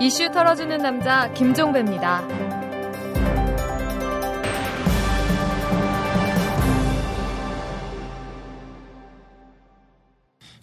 [0.00, 2.22] 이슈 털어주는 남자 김종배입니다.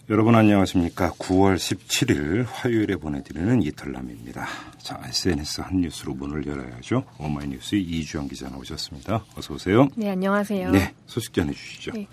[0.08, 1.10] 여러분 안녕하십니까.
[1.18, 4.46] 9월 17일 화요일에 보내드리는 이털남입니다.
[4.78, 7.04] 자, SNS 한 뉴스로 문을 열어야죠.
[7.18, 9.24] 오마이뉴스의 이주영 기자 나오셨습니다.
[9.36, 9.88] 어서 오세요.
[9.96, 10.70] 네, 안녕하세요.
[10.70, 11.90] 네, 소식 전해 주시죠.
[11.92, 12.06] 네.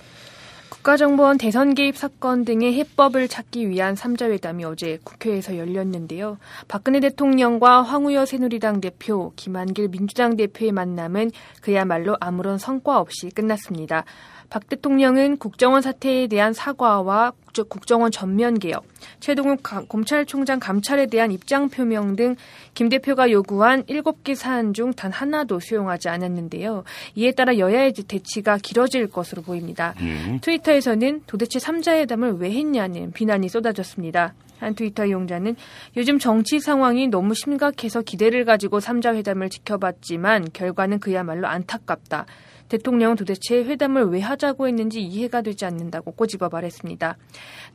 [0.74, 6.40] 국가정보원 대선 개입 사건 등의 해법을 찾기 위한 3자 회담이 어제 국회에서 열렸는데요.
[6.68, 11.30] 박근혜 대통령과 황우여 새누리당 대표, 김한길 민주당 대표의 만남은
[11.62, 14.04] 그야말로 아무런 성과 없이 끝났습니다.
[14.54, 17.32] 박 대통령은 국정원 사태에 대한 사과와
[17.70, 18.86] 국정원 전면 개혁,
[19.20, 22.36] 최동욱 검찰총장 감찰에 대한 입장 표명 등
[22.74, 26.84] 김 대표가 요구한 7개 사안 중 단 하나도 수용하지 않았는데요.
[27.16, 29.94] 이에 따라 여야의 대치가 길어질 것으로 보입니다.
[30.02, 30.40] 음.
[30.42, 34.34] 트위터에서는 도대체 3자회담을 왜 했냐는 비난이 쏟아졌습니다.
[34.60, 35.56] 한 트위터 이용자는
[35.98, 42.26] 요즘 정치 상황이 너무 심각해서 기대를 가지고 3자 회담을 지켜봤지만 결과는 그야말로 안타깝다.
[42.70, 47.18] 대통령은 도대체 회담을 왜 하자고 했는지 이해가 되지 않는다고 꼬집어 말했습니다.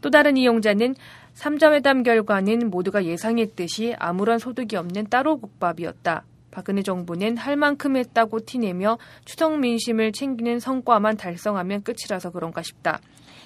[0.00, 0.94] 또 다른 이용자는
[1.34, 6.25] 3자 회담 결과는 모두가 예상했듯이 아무런 소득이 없는 따로 국밥이었다.
[6.50, 13.00] 박근혜 정부는 할 만큼 했다고 티내며 추석 민심을 챙기는 성과만 달성하면 끝이라서 그런가 싶다.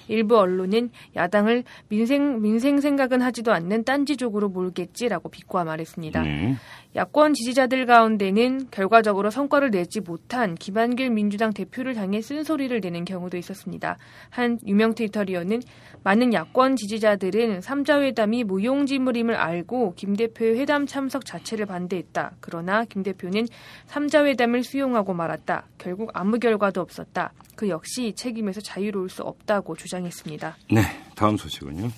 [0.07, 6.21] 일부 언론은 야당을 민생 민생 생각은 하지도 않는 딴지족으로 몰겠지라고 비꼬아 말했습니다.
[6.21, 6.55] 네.
[6.95, 13.97] 야권 지지자들 가운데는 결과적으로 성과를 내지 못한 김한길 민주당 대표를 향해 쓴소리를 내는 경우도 있었습니다.
[14.29, 15.61] 한 유명 트위터리어는
[16.03, 22.33] 많은 야권 지지자들은 3자 회담이 무용지물임을 알고 김 대표의 회담 참석 자체를 반대했다.
[22.41, 23.47] 그러나 김 대표는
[23.87, 25.65] 3자 회담을 수용하고 말았다.
[25.77, 27.31] 결국 아무 결과도 없었다.
[27.55, 30.55] 그 역시 책임에서 자유로울 수 없다고 주장 했습니다.
[30.71, 30.81] 네,
[31.15, 31.91] 다음 소식은요.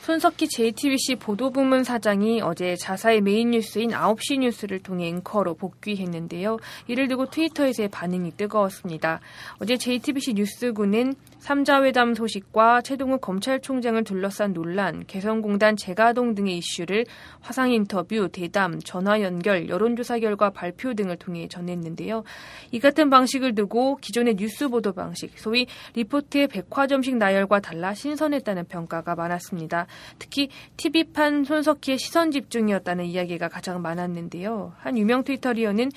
[0.00, 6.56] 손석희 JTBC 보도부문 사장이 어제 자사의 메인 뉴스인 9시 뉴스를 통해 앵커로 복귀했는데요.
[6.86, 9.20] 이를 두고 트위터에서의 반응이 뜨거웠습니다.
[9.60, 17.04] 어제 JTBC 뉴스9은 3자 회담 소식과 채동욱 검찰총장을 둘러싼 논란, 개성공단 재가동 등의 이슈를
[17.40, 22.24] 화상 인터뷰, 대담, 전화 연결, 여론조사 결과 발표 등을 통해 전했는데요.
[22.70, 29.14] 이 같은 방식을 두고 기존의 뉴스 보도 방식, 소위 리포트의 백화점식 나열과 달라 신선했다는 평가가
[29.14, 29.86] 많았습니다.
[30.18, 34.74] 특히 TV판 손석희의 시선 집중이었다는 이야기가 가장 많았는데요.
[34.78, 35.90] 한 유명 트위터리어는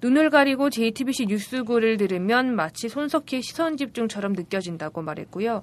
[0.00, 5.62] 눈을 가리고 JTBC 뉴스구를 들으면 마치 손석희의 시선 집중처럼 느껴진다고 말했고요.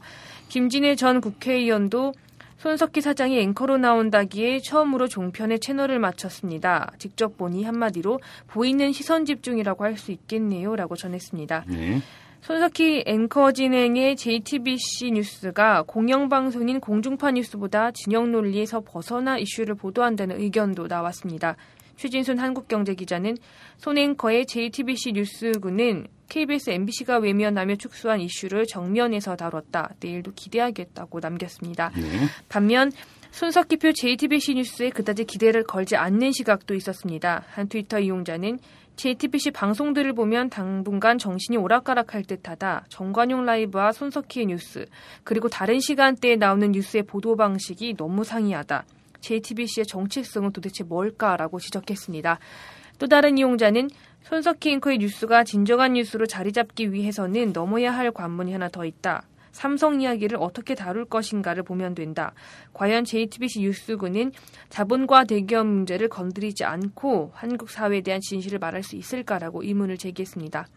[0.50, 2.14] 김진애 전 국회의원도
[2.58, 6.92] 손석희 사장이 앵커로 나온다기에 처음으로 종편의 채널을 마쳤습니다.
[7.00, 10.76] 직접 보니 한마디로 보이는 시선 집중이라고 할 수 있겠네요.
[10.76, 11.66] 라고 전했습니다.
[11.68, 12.02] 네.
[12.42, 21.56] 손석희 앵커 진행의 JTBC 뉴스가 공영방송인 공중파 뉴스보다 진영 논리에서 벗어나 이슈를 보도한다는 의견도 나왔습니다.
[21.98, 23.38] 최진순 한국경제 기자는
[23.78, 29.94] 손앵커의 JTBC 뉴스군은 KBS, MBC가 외면하며 축소한 이슈를 정면에서 다뤘다.
[30.00, 31.92] 내일도 기대하겠다고 남겼습니다.
[31.96, 32.02] 네.
[32.50, 32.92] 반면
[33.32, 37.44] 손석기표 JTBC 뉴스에 그다지 기대를 걸지 않는 시각도 있었습니다.
[37.50, 38.60] 한 트위터 이용자는
[38.96, 42.86] JTBC 방송들을 보면 당분간 정신이 오락가락할 듯하다.
[42.90, 44.86] 정관용 라이브와 손석희의 뉴스,
[45.24, 48.86] 그리고 다른 시간대에 나오는 뉴스의 보도 방식이 너무 상이하다.
[49.22, 52.40] JTBC의 정체성은 도대체 뭘까라고 지적했습니다.
[53.00, 53.90] 또 다른 이용자는
[54.24, 59.24] 손석희 앵커의 뉴스가 진정한 뉴스로 자리 잡기 위해서는 넘어야 할 관문이 하나 더 있다.
[59.52, 62.34] 삼성 이야기를 어떻게 다룰 것인가를 보면 된다.
[62.74, 64.32] 과연 JTBC 뉴스군은
[64.70, 70.68] 자본과 대기업 문제를 건드리지 않고 한국 사회에 대한 진실을 말할 수 있을까라고 의문을 제기했습니다.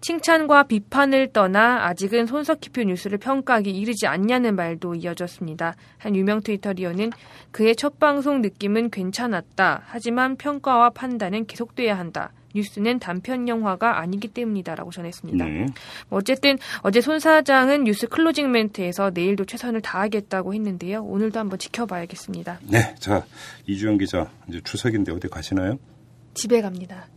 [0.00, 5.74] 칭찬과 비판을 떠나 아직은 손석희표 뉴스를 평가하기 이르지 않냐는 말도 이어졌습니다.
[5.98, 7.10] 한 유명 트위터리안은
[7.50, 9.82] 그의 첫 방송 느낌은 괜찮았다.
[9.84, 12.32] 하지만 평가와 판단은 계속돼야 한다.
[12.54, 15.44] 뉴스는 단편 영화가 아니기 때문이다라고 전했습니다.
[15.44, 15.66] 네.
[16.08, 21.02] 뭐 어쨌든 어제 손 사장은 뉴스 클로징 멘트에서 내일도 최선을 다하겠다고 했는데요.
[21.04, 22.60] 오늘도 한번 지켜봐야겠습니다.
[22.68, 23.24] 네, 자
[23.66, 25.78] 이주영 기자 이제 추석인데 어디 가시나요?
[26.34, 27.08] 집에 갑니다.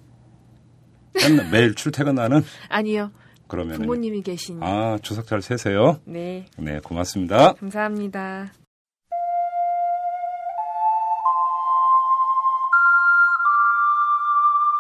[1.14, 2.42] 맨날 매일 출퇴근하는?
[2.70, 3.12] 아니요.
[3.48, 4.62] 그러면 부모님이 계신.
[4.64, 6.00] 아 추석 잘 세세요.
[6.06, 6.46] 네.
[6.58, 7.54] 네 고맙습니다.
[7.54, 8.52] 감사합니다.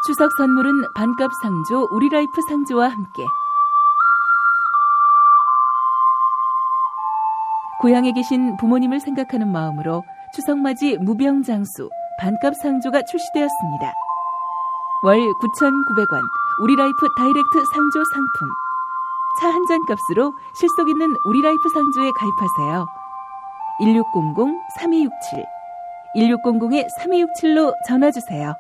[0.06, 3.24] 추석 선물은 반값 상조 우리라이프 상조와 함께
[7.82, 10.04] 고향에 계신 부모님을 생각하는 마음으로
[10.36, 11.90] 추석맞이 무병장수
[12.20, 13.94] 반값 상조가 출시되었습니다.
[15.04, 16.22] 월 9,900원
[16.62, 18.50] 우리라이프 다이렉트 상조 상품
[19.40, 22.86] 차 한 잔 값으로 실속 있는 우리라이프 상조에 가입하세요.
[23.82, 25.46] 1600-3267
[26.16, 28.54] 1600-3267로 전화 주세요.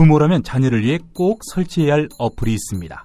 [0.00, 3.04] 부모라면 자녀를 위해 꼭 설치해야 할 어플이 있습니다.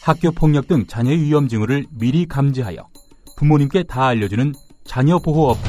[0.00, 2.88] 학교 폭력 등 자녀의 위험 징후를 미리 감지하여
[3.36, 5.60] 부모님께 다 알려주는 자녀 보호 어플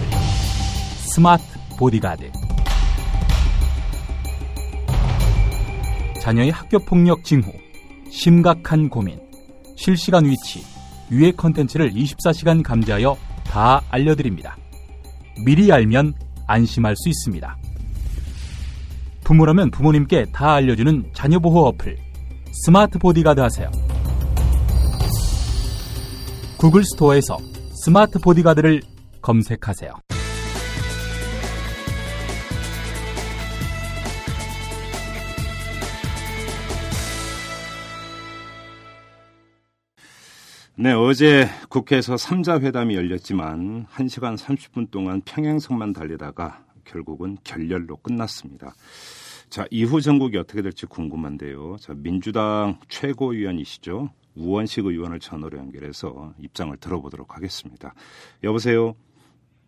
[0.99, 1.43] 스마트
[1.77, 2.31] 보디가드
[6.21, 7.51] 자녀의 학교 폭력 징후,
[8.09, 9.19] 심각한 고민,
[9.75, 10.63] 실시간 위치,
[11.11, 14.55] 유해 컨텐츠를 24시간 감지하여 다 알려드립니다.
[15.45, 16.13] 미리 알면
[16.47, 17.57] 안심할 수 있습니다.
[19.27, 21.97] 부모라면 부모님께 다 알려주는 자녀 보호 어플
[22.63, 23.69] 스마트 보디가드 하세요.
[26.57, 27.37] 구글 스토어에서
[27.83, 28.81] 스마트 보디가드를
[29.21, 29.91] 검색하세요.
[40.77, 48.73] 네, 어제 국회에서 3자 회담이 열렸지만 1시간 30분 동안 평행선만 달리다가 결국은 결렬로 끝났습니다.
[49.49, 51.77] 자, 이후 전국이 어떻게 될지 궁금한데요.
[51.79, 54.09] 자, 민주당 최고위원이시죠.
[54.35, 57.93] 우원식 의원을 전화로 연결해서 입장을 들어보도록 하겠습니다.
[58.43, 58.95] 여보세요.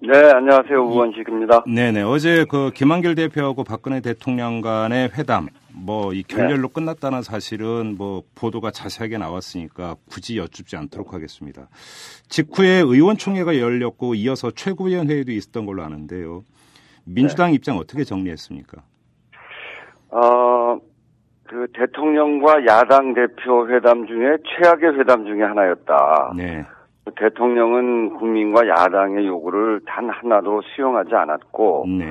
[0.02, 0.82] 네, 안녕하세요.
[0.82, 1.64] 우원식입니다.
[1.68, 2.02] 네 네.
[2.04, 6.74] 어제 그 김한길 대표하고 박근혜 대통령 간의 회담, 뭐 이 결렬로 네.
[6.74, 11.68] 끝났다는 사실은 뭐 보도가 자세하게 나왔으니까 굳이 여쭙지 않도록 하겠습니다.
[12.30, 16.44] 직후에 의원총회가 열렸고 이어서 최고위원 회의도 있었던 걸로 아는데요.
[17.04, 17.56] 민주당 네.
[17.56, 18.82] 입장 어떻게 정리했습니까?
[20.12, 20.78] 어,
[21.48, 26.34] 그 대통령과 야당 대표 회담 중에 최악의 회담 중에 하나였다.
[26.38, 26.66] 네.
[27.16, 32.06] 대통령은 국민과 야당의 요구를 단 하나도 수용하지 않았고 네.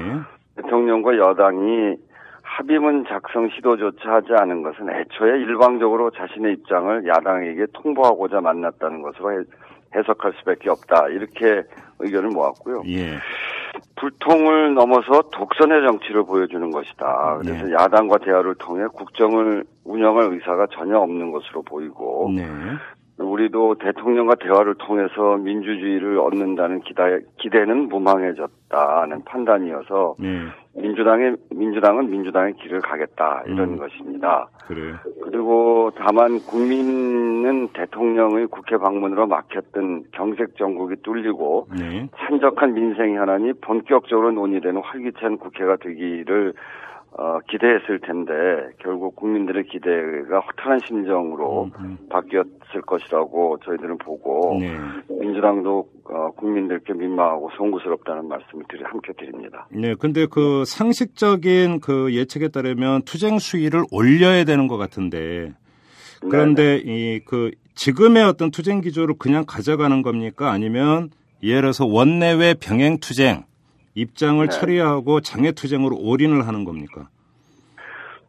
[0.56, 1.96] 대통령과 여당이
[2.42, 9.44] 합의문 작성 시도조차 하지 않은 것은 애초에 일방적으로 자신의 입장을 야당에게 통보하고자 만났다는 것으로
[9.94, 11.08] 해석할 수밖에 없다.
[11.08, 11.62] 이렇게
[11.98, 12.82] 의견을 모았고요.
[12.88, 13.18] 예.
[13.96, 17.38] 불통을 넘어서 독선의 정치를 보여주는 것이다.
[17.40, 17.72] 그래서 네.
[17.72, 22.46] 야당과 대화를 통해 국정을 운영할 의사가 전혀 없는 것으로 보이고 네.
[23.18, 30.44] 우리도 대통령과 대화를 통해서 민주주의를 얻는다는 기대, 기대는 무망해졌다는 판단이어서 네.
[30.76, 33.76] 민주당의 민주당은 민주당의 길을 가겠다 이런 음.
[33.76, 34.48] 것입니다.
[34.66, 34.94] 그래.
[35.22, 42.08] 그리고 다만 국민은 대통령의 국회 방문으로 막혔던 경색 정국이 뚫리고 네.
[42.16, 46.54] 산적한 민생 현안이 본격적으로 논의되는 활기찬 국회가 되기를
[47.12, 48.32] 어, 기대했을 텐데
[48.78, 51.98] 결국 국민들의 기대가 허탈한 심정으로 음, 음.
[52.10, 54.76] 바뀌었을 것이라고 저희들은 보고 네.
[55.08, 59.66] 민주당도 어, 국민들께 민망하고 송구스럽다는 말씀을 드리, 함께 드립니다.
[59.70, 65.52] 네, 근데 그 상식적인 그 예측에 따르면 투쟁 수위를 올려야 되는 것 같은데
[66.20, 70.50] 그런데 이 그 지금의 어떤 투쟁 기조를 그냥 가져가는 겁니까?
[70.50, 71.10] 아니면
[71.44, 73.44] 예를 들어서 원내외 병행 투쟁
[73.98, 74.48] 입장을 네.
[74.48, 77.08] 처리하고 장애 투쟁으로 올인을 하는 겁니까?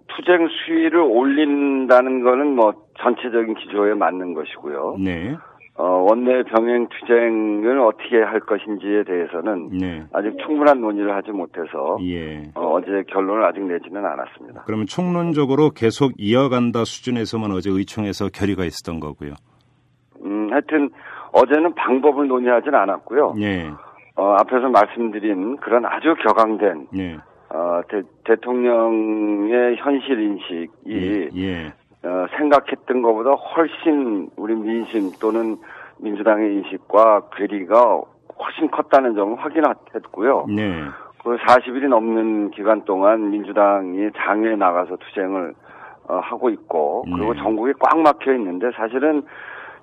[0.08, 4.98] 투쟁 수위를 올린다는 거는 뭐 전체적인 기조에 맞는 것이고요.
[5.00, 5.38] 네.
[5.76, 10.04] 어, 원내 병행 투쟁을 어떻게 할 것인지에 대해서는 네.
[10.12, 12.52] 아직 충분한 논의를 하지 못해서 예.
[12.56, 14.64] 어, 제 결론을 아직 내지는 않았습니다.
[14.66, 19.36] 그러면 총론적으로 계속 이어간다 수준에서만 어제 의총에서 결의가 있었던 거고요.
[20.26, 20.90] 음, 하여튼
[21.32, 23.36] 어제는 방법을 논의하지는 않았고요.
[23.40, 23.72] 예.
[24.20, 27.18] 어, 앞에서 말씀드린 그런 아주 격앙된 예.
[27.50, 27.82] 어,
[28.26, 31.30] 대, 통령의 현실 인식이 예.
[31.38, 31.74] 예.
[32.04, 35.56] 어, 생각했던 것보다 훨씬 우리 민심 또는
[36.00, 38.02] 민주당의 인식과 괴리가
[38.44, 40.48] 훨씬 컸다는 점을 확인했고요.
[40.50, 40.84] 네.
[41.24, 45.54] 그 40일이 넘는 기간 동안 민주당이 장외에 나가서 투쟁을
[46.10, 47.42] 어, 하고 있고 그리고 네.
[47.42, 49.24] 전국이 꽉 막혀 있는데 사실은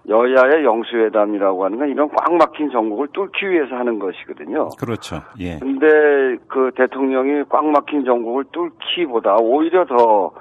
[0.08, 4.68] 여야의 영수회담이라고 하는 건 이런 꽉 막힌 전국을 뚫기 위해서 하는 것이거든요.
[4.78, 5.16] 그렇죠.
[5.40, 5.58] 예.
[5.58, 10.32] 근데 그 대통령이 꽉 막힌 전국을 뚫기보다 오히려 더,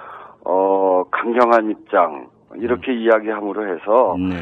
[0.43, 2.97] 어, 강경한 입장, 이렇게 음.
[2.97, 4.35] 이야기함으로 해서, 네.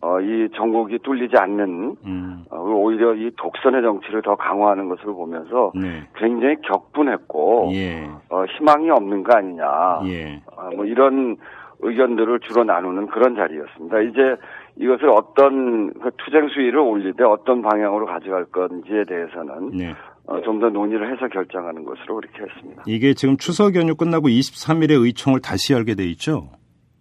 [0.00, 2.44] 어, 이 전국이 뚫리지 않는, 음.
[2.50, 6.04] 어, 오히려 이 독선의 정치를 더 강화하는 것을 보면서 네.
[6.14, 8.08] 굉장히 격분했고, 예.
[8.30, 9.64] 어, 희망이 없는 거 아니냐.
[10.06, 10.40] 예.
[10.56, 11.36] 어, 뭐 이런
[11.80, 14.00] 의견들을 주로 나누는 그런 자리였습니다.
[14.00, 14.36] 이제
[14.80, 19.94] 이것을 어떤 그 투쟁 수위를 올리되 어떤 방향으로 가져갈 건지에 대해서는 네.
[20.26, 22.82] 어, 좀 더 논의를 해서 결정하는 것으로 그렇게 했습니다.
[22.86, 26.50] 이게 지금 추석 연휴 끝나고 23일에 의총을 다시 열게 돼 있죠?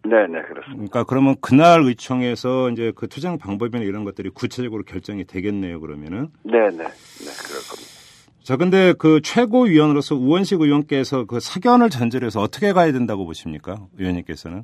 [0.03, 0.73] 네, 네, 그렇습니다.
[0.73, 6.29] 그러니까 그러면 그날 의총에서 이제 그 투쟁 방법이나 이런 것들이 구체적으로 결정이 되겠네요, 그러면은?
[6.43, 7.97] 네, 네, 네, 그럴 겁니다.
[8.43, 13.75] 자, 근데 그 최고위원으로서 우원식 의원께서 그 사견을 전제해서 어떻게 가야 된다고 보십니까?
[13.99, 14.63] 의원님께서는?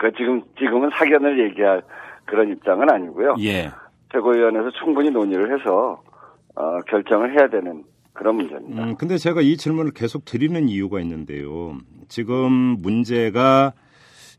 [0.00, 1.82] 그 지금 지금은 사견을 얘기할
[2.24, 3.36] 그런 입장은 아니고요.
[3.40, 3.70] 예.
[4.12, 6.02] 최고위원회에서 충분히 논의를 해서
[6.54, 8.82] 어, 결정을 해야 되는 그런 문제입니다.
[8.82, 11.76] 음, 근데 제가 이 질문을 계속 드리는 이유가 있는데요.
[12.08, 13.72] 지금 문제가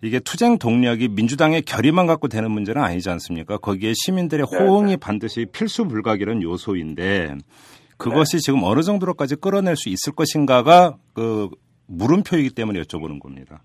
[0.01, 3.57] 이게 투쟁 동력이 민주당의 결의만 갖고 되는 문제는 아니지 않습니까?
[3.57, 4.97] 거기에 시민들의 네, 호응이 네.
[4.97, 7.35] 반드시 필수 불가결한 요소인데
[7.97, 8.39] 그것이 네.
[8.39, 11.49] 지금 어느 정도로까지 끌어낼 수 있을 것인가가 그
[11.87, 13.63] 물음표이기 때문에 여쭤보는 겁니다.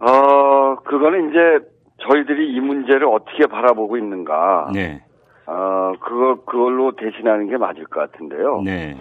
[0.00, 1.58] 어, 그거는 이제
[1.98, 4.70] 저희들이 이 문제를 어떻게 바라보고 있는가.
[4.74, 5.02] 네.
[5.46, 8.62] 어, 그거, 그걸로 대신하는 게 맞을 것 같은데요.
[8.64, 8.96] 네.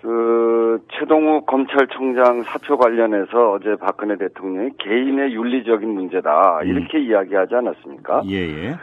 [0.00, 6.60] 그, 최동욱 검찰총장 사표 관련해서 어제 박근혜 대통령이 개인의 윤리적인 문제다.
[6.62, 6.66] 음.
[6.66, 7.02] 이렇게 음.
[7.04, 8.22] 이야기하지 않았습니까?
[8.26, 8.76] 예, 예.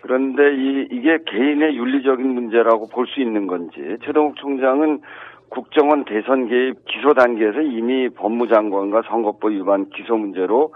[0.00, 5.00] 그런데 이, 이게 개인의 윤리적인 문제라고 볼 수 있는 건지, 최동욱 총장은
[5.52, 10.72] 국정원 대선 개입 기소 단계에서 이미 법무장관과 선거법 위반 기소 문제로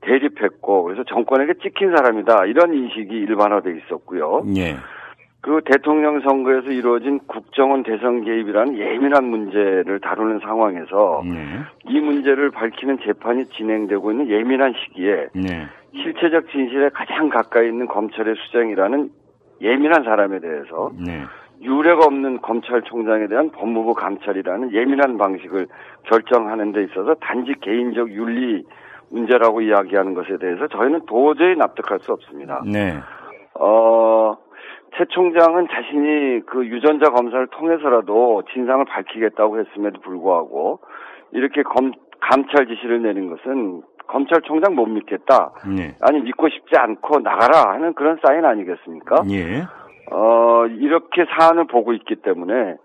[0.00, 4.42] 대립했고 그래서 정권에게 찍힌 사람이다 이런 인식이 일반화돼 있었고요.
[4.56, 4.76] 예.
[5.40, 11.60] 그 대통령 선거에서 이루어진 국정원 대선 개입이라는 예민한 문제를 다루는 상황에서 예.
[11.88, 15.68] 이 문제를 밝히는 재판이 진행되고 있는 예민한 시기에 예.
[15.94, 19.10] 실체적 진실에 가장 가까이 있는 검찰의 수장이라는
[19.60, 21.22] 예민한 사람에 대해서 네.
[21.60, 25.66] 유례가 없는 검찰총장에 대한 법무부 감찰이라는 예민한 방식을
[26.04, 28.64] 결정하는 데 있어서 단지 개인적 윤리
[29.10, 32.62] 문제라고 이야기하는 것에 대해서 저희는 도저히 납득할 수 없습니다.
[32.64, 32.94] 네.
[33.54, 34.36] 어,
[34.96, 40.80] 최 총장은 자신이 그 유전자 검사를 통해서라도 진상을 밝히겠다고 했음에도 불구하고
[41.32, 45.52] 이렇게 검, 감찰 지시를 내는 것은 검찰총장 못 믿겠다.
[45.76, 45.94] 네.
[46.00, 49.22] 아니 믿고 싶지 않고 나가라 하는 그런 사인 아니겠습니까?
[49.30, 49.64] 예.
[50.10, 52.76] 어, 이렇게 사안을 보고 있기 때문에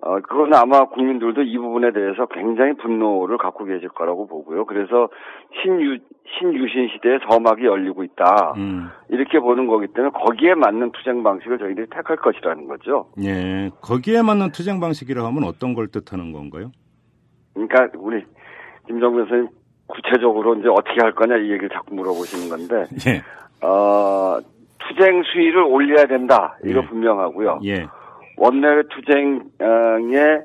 [0.00, 4.64] 어, 그건 아마 국민들도 이 부분에 대해서 굉장히 분노를 갖고 계실 거라고 보고요.
[4.64, 5.08] 그래서
[5.60, 5.98] 신유,
[6.38, 8.54] 신유신 시대에 서막이 열리고 있다.
[8.58, 8.90] 음.
[9.08, 13.10] 이렇게 보는 거기 때문에 거기에 맞는 투쟁 방식을 저희들이 택할 것이라는 거죠.
[13.24, 13.70] 예.
[13.80, 16.70] 거기에 맞는 투쟁 방식이라 하면 어떤 걸 뜻하는 건가요?
[17.54, 18.24] 그러니까 우리
[18.86, 19.48] 김정근 선생님
[19.88, 22.86] 구체적으로 이제 어떻게 할 거냐 이 얘기를 자꾸 물어보시는 건데.
[23.08, 23.66] 예.
[23.66, 24.38] 어,
[24.88, 26.56] 투쟁 수위를 올려야 된다.
[26.64, 26.86] 이거 예.
[26.86, 27.60] 분명하고요.
[27.64, 27.86] 예.
[28.36, 30.40] 원내외 투쟁의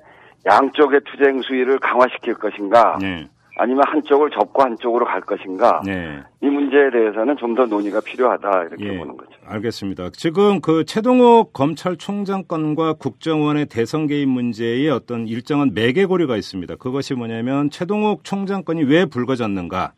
[0.46, 3.28] 양쪽의 투쟁 수위를 강화시킬 것인가 네.
[3.58, 6.20] 아니면 한쪽을 접고 한쪽으로 갈 것인가 네.
[6.42, 9.32] 이 문제에 대해서는 좀 더 논의가 필요하다 이렇게 예, 보는 거죠.
[9.46, 10.10] 알겠습니다.
[10.14, 16.76] 지금 그 최동욱 검찰총장 건과 국정원의 대선 개입 문제에 어떤 일정한 매개고리가 있습니다.
[16.78, 19.94] 그것이 뭐냐면 최동욱 총장 건이 왜 불거졌는가?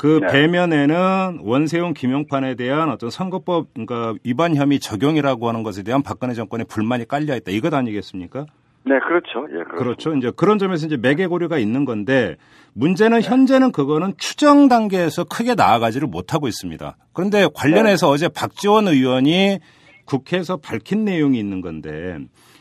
[0.00, 0.28] 그 네.
[0.28, 6.64] 배면에는 원세훈 김용판에 대한 어떤 선거법 그러니까 위반 혐의 적용이라고 하는 것에 대한 박근혜 정권의
[6.70, 7.50] 불만이 깔려 있다.
[7.50, 8.46] 이것 아니겠습니까?
[8.86, 9.46] 네, 그렇죠.
[9.50, 9.76] 예, 그렇습니다.
[9.76, 10.14] 그렇죠.
[10.14, 12.36] 이제 그런 점에서 이제 매개고리가 있는 건데
[12.72, 13.28] 문제는 네.
[13.28, 16.96] 현재는 그거는 추정 단계에서 크게 나아가지를 못하고 있습니다.
[17.12, 18.12] 그런데 관련해서 네.
[18.14, 19.58] 어제 박지원 의원이
[20.06, 22.16] 국회에서 밝힌 내용이 있는 건데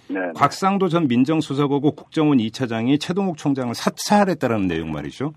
[0.09, 0.19] 네, 네.
[0.35, 5.31] 곽상도 전 민정수석하고 국정원 2차장이 최동욱 총장을 사찰했다라는 내용 말이죠.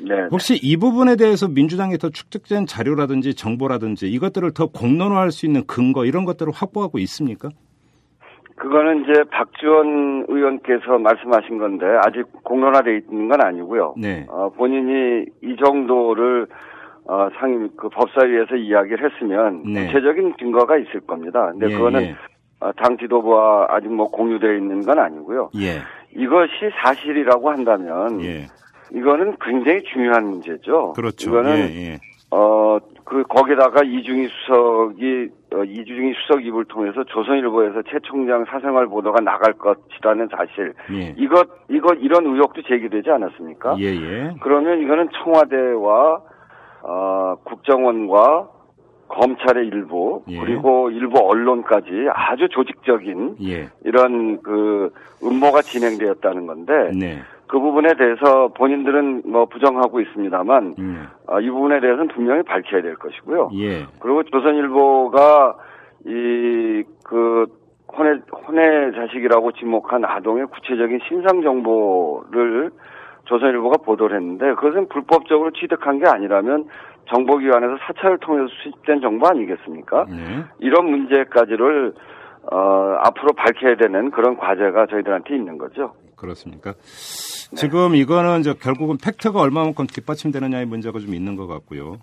[0.00, 0.28] 네, 네.
[0.30, 6.04] 혹시 이 부분에 대해서 민주당에 더 축적된 자료라든지 정보라든지 이것들을 더 공론화할 수 있는 근거
[6.04, 7.48] 이런 것들을 확보하고 있습니까?
[8.56, 13.94] 그거는 이제 박지원 의원께서 말씀하신 건데 아직 공론화돼 있는 건 아니고요.
[13.96, 14.26] 네.
[14.28, 16.46] 어, 본인이 이 정도를
[17.04, 19.86] 어, 상임 그 법사위에서 이야기를 했으면 네.
[19.86, 21.50] 구체적인 증거가 있을 겁니다.
[21.52, 22.16] 근데 예, 그거는 예.
[22.60, 25.50] 어, 당 지도부와 아직 뭐 공유되어 있는 건 아니고요.
[25.56, 25.78] 예.
[26.14, 28.46] 이것이 사실이라고 한다면 예.
[28.94, 30.94] 이거는 굉장히 중요한 문제죠.
[30.94, 31.30] 그렇죠.
[31.30, 31.98] 이거는 예, 예.
[32.30, 39.20] 어, 그, 거기다가 이중희 수석이, 어, 이중희 수석 입을 통해서 조선일보에서 최 총장 사생활 보도가
[39.20, 40.74] 나갈 것이라는 사실.
[40.92, 41.14] 예.
[41.16, 43.76] 이것, 이것, 이런 의혹도 제기되지 않았습니까?
[43.78, 44.34] 예, 예.
[44.42, 46.20] 그러면 이거는 청와대와,
[46.82, 48.50] 어, 국정원과
[49.08, 50.38] 검찰의 일부, 예.
[50.38, 53.70] 그리고 일부 언론까지 아주 조직적인 예.
[53.84, 54.92] 이런 그
[55.22, 56.90] 음모가 진행되었다는 건데.
[56.94, 57.22] 네.
[57.48, 61.08] 그 부분에 대해서 본인들은 뭐 부정하고 있습니다만 음.
[61.26, 63.50] 어, 이 부분에 대해서는 분명히 밝혀야 될 것이고요.
[63.54, 63.86] 예.
[64.00, 65.56] 그리고 조선일보가
[66.04, 67.46] 이그
[67.96, 72.70] 혼의 혼의 자식이라고 지목한 아동의 구체적인 신상 정보를
[73.24, 76.66] 조선일보가 보도를 했는데 그것은 불법적으로 취득한 게 아니라면
[77.06, 80.04] 정보기관에서 사찰을 통해서 수집된 정보 아니겠습니까?
[80.04, 80.44] 네.
[80.58, 81.94] 이런 문제까지를
[82.52, 85.94] 어, 앞으로 밝혀야 되는 그런 과제가 저희들한테 있는 거죠.
[86.18, 86.72] 그렇습니까?
[86.72, 87.56] 네.
[87.56, 91.98] 지금 이거는 이제 결국은 팩트가 얼마만큼 뒷받침되느냐의 문제가 좀 있는 것 같고요.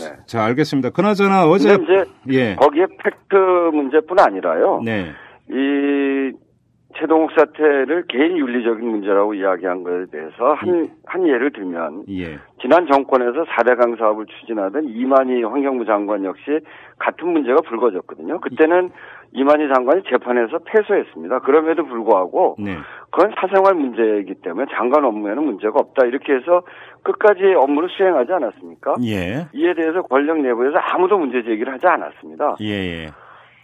[0.00, 0.16] 네.
[0.26, 0.90] 자, 알겠습니다.
[0.90, 2.54] 그나저나 어제 이제 예.
[2.54, 3.34] 거기에 팩트
[3.72, 4.82] 문제뿐 아니라요.
[4.84, 5.12] 네.
[5.50, 6.32] 이
[6.98, 12.38] 최동욱 사태를 개인 윤리적인 문제라고 이야기한 것에 대해서 한, 한 예를 들면 예.
[12.60, 16.42] 지난 정권에서 4대강 사업을 추진하던 이만희 환경부 장관 역시
[16.98, 18.40] 같은 문제가 불거졌거든요.
[18.40, 18.90] 그때는
[19.32, 21.40] 이만희 장관이 재판에서 패소했습니다.
[21.40, 22.76] 그럼에도 불구하고 네.
[23.10, 26.06] 그건 사생활 문제이기 때문에 장관 업무에는 문제가 없다.
[26.06, 26.62] 이렇게 해서
[27.02, 28.96] 끝까지 업무를 수행하지 않았습니까?
[29.02, 29.46] 예.
[29.52, 32.56] 이에 대해서 권력 내부에서 아무도 문제 제기를 하지 않았습니다.
[32.62, 33.08] 예.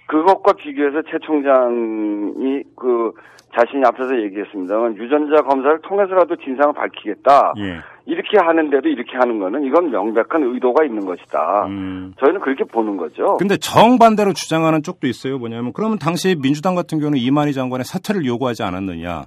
[0.05, 0.07] 예.
[0.07, 3.13] 그것과 비교해서 최 총장이 그
[3.57, 7.53] 자신이 앞서서 얘기했습니다만 유전자 검사를 통해서라도 진상을 밝히겠다.
[7.59, 7.79] 예.
[8.07, 11.67] 이렇게 하는데도 이렇게 하는 거는 이건 명백한 의도가 있는 것이다.
[11.67, 12.15] 음.
[12.19, 13.37] 저희는 그렇게 보는 거죠.
[13.39, 15.39] 근데 정반대로 주장하는 쪽도 있어요.
[15.39, 19.23] 뭐냐면 그러면 당시 민주당 같은 경우는 이만희 장관의 사퇴를 요구하지 않았느냐.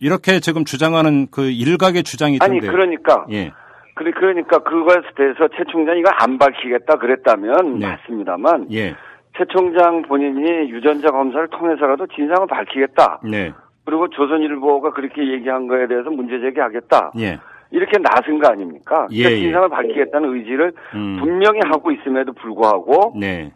[0.00, 3.52] 이렇게 지금 주장하는 그 일각의 주장이 아니 그러니까 예.
[3.94, 7.86] 그래 그러니까 그거에 대해서 최 총장이 이걸 안 밝히겠다 그랬다면 네.
[7.86, 8.94] 맞습니다만 예.
[9.36, 13.20] 최 총장 본인이 유전자 검사를 통해서라도 진상을 밝히겠다.
[13.30, 13.52] 네.
[13.84, 17.12] 그리고 조선일보가 그렇게 얘기한 거에 대해서 문제 제기하겠다.
[17.18, 17.38] 예.
[17.70, 19.06] 이렇게 나선 거 아닙니까?
[19.10, 21.18] 예, 그러니까 진상을 밝히겠다는 의지를 음.
[21.20, 23.52] 분명히 하고 있음에도 불구하고 네.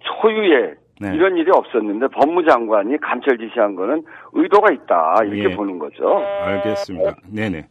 [0.00, 1.14] 초유의 네.
[1.14, 5.56] 이런 일이 없었는데 법무장관이 감찰 지시한 거는 의도가 있다 이렇게 예.
[5.56, 6.18] 보는 거죠.
[6.42, 7.16] 알겠습니다.
[7.32, 7.66] 네네.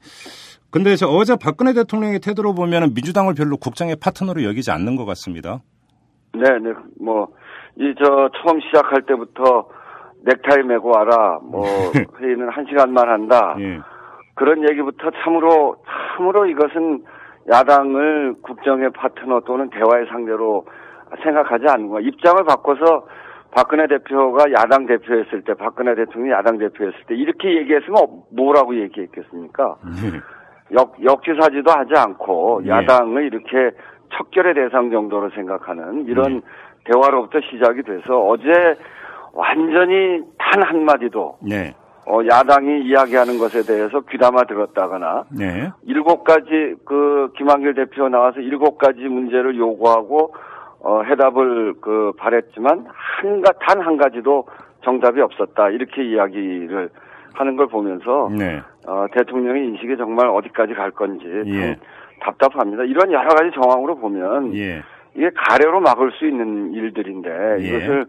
[0.71, 5.61] 근데 저 어제 박근혜 대통령의 태도로 보면 민주당을 별로 국장의 파트너로 여기지 않는 것 같습니다.
[6.33, 6.73] 네네.
[6.99, 7.27] 뭐
[7.79, 9.67] 이 저 처음 시작할 때부터
[10.25, 11.39] 넥타이 메고 와라.
[11.41, 11.63] 뭐
[12.19, 13.55] 회의는 한 시간만 한다.
[13.59, 13.79] 예.
[14.35, 15.77] 그런 얘기부터 참으로
[16.15, 17.03] 참으로 이것은
[17.51, 20.65] 야당을 국정의 파트너 또는 대화의 상대로
[21.23, 22.01] 생각하지 않는 거야.
[22.01, 23.07] 입장을 바꿔서
[23.51, 27.97] 박근혜 대표가 야당 대표였을 때, 박근혜 대통령이 야당 대표였을 때 이렇게 얘기했으면
[28.35, 29.75] 뭐라고 얘기했겠습니까?
[29.85, 30.19] 네.
[30.73, 32.69] 역, 역지사지도 하지 않고 네.
[32.69, 33.71] 야당을 이렇게
[34.13, 36.41] 척결의 대상 정도로 생각하는 이런 네.
[36.85, 38.75] 대화로부터 시작이 돼서 어제
[39.33, 41.73] 완전히 단 한마디도 네.
[42.07, 45.69] 어, 야당이 이야기하는 것에 대해서 귀담아 들었다거나 네.
[45.83, 50.33] 일곱 가지 그 김한길 대표 나와서 일곱 가지 문제를 요구하고
[50.81, 54.47] 어, 해답을 그 바랬지만 한가 단 한 가지도
[54.83, 56.89] 정답이 없었다 이렇게 이야기를
[57.33, 58.61] 하는 걸 보면서 네.
[58.87, 61.75] 어, 대통령의 인식이 정말 어디까지 갈 건지 예.
[62.21, 62.83] 답답합니다.
[62.83, 64.81] 이런 여러 가지 정황으로 보면 예.
[65.15, 67.67] 이게 가래로 막을 수 있는 일들인데 예.
[67.67, 68.05] 이것을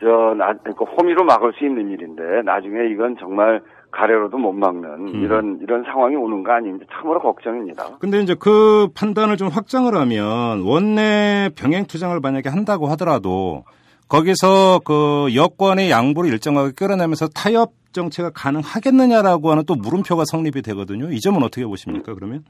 [0.00, 3.60] 저, 나, 그러니까 호미로 막을 수 있는 일인데 나중에 이건 정말
[3.90, 5.22] 가래로도 못 막는 음.
[5.24, 7.98] 이런 이런 상황이 오는 거 아닌지 참으로 걱정입니다.
[7.98, 13.64] 근데 이제 그 판단을 좀 확장을 하면 원내 병행 투쟁을 만약에 한다고 하더라도
[14.08, 21.10] 거기서 그 여권의 양보를 일정하게 끌어내면서 타협 정체가 가능하겠느냐라고 하는 또 물음표가 성립이 되거든요.
[21.10, 22.14] 이 점은 어떻게 보십니까?
[22.14, 22.44] 그러면?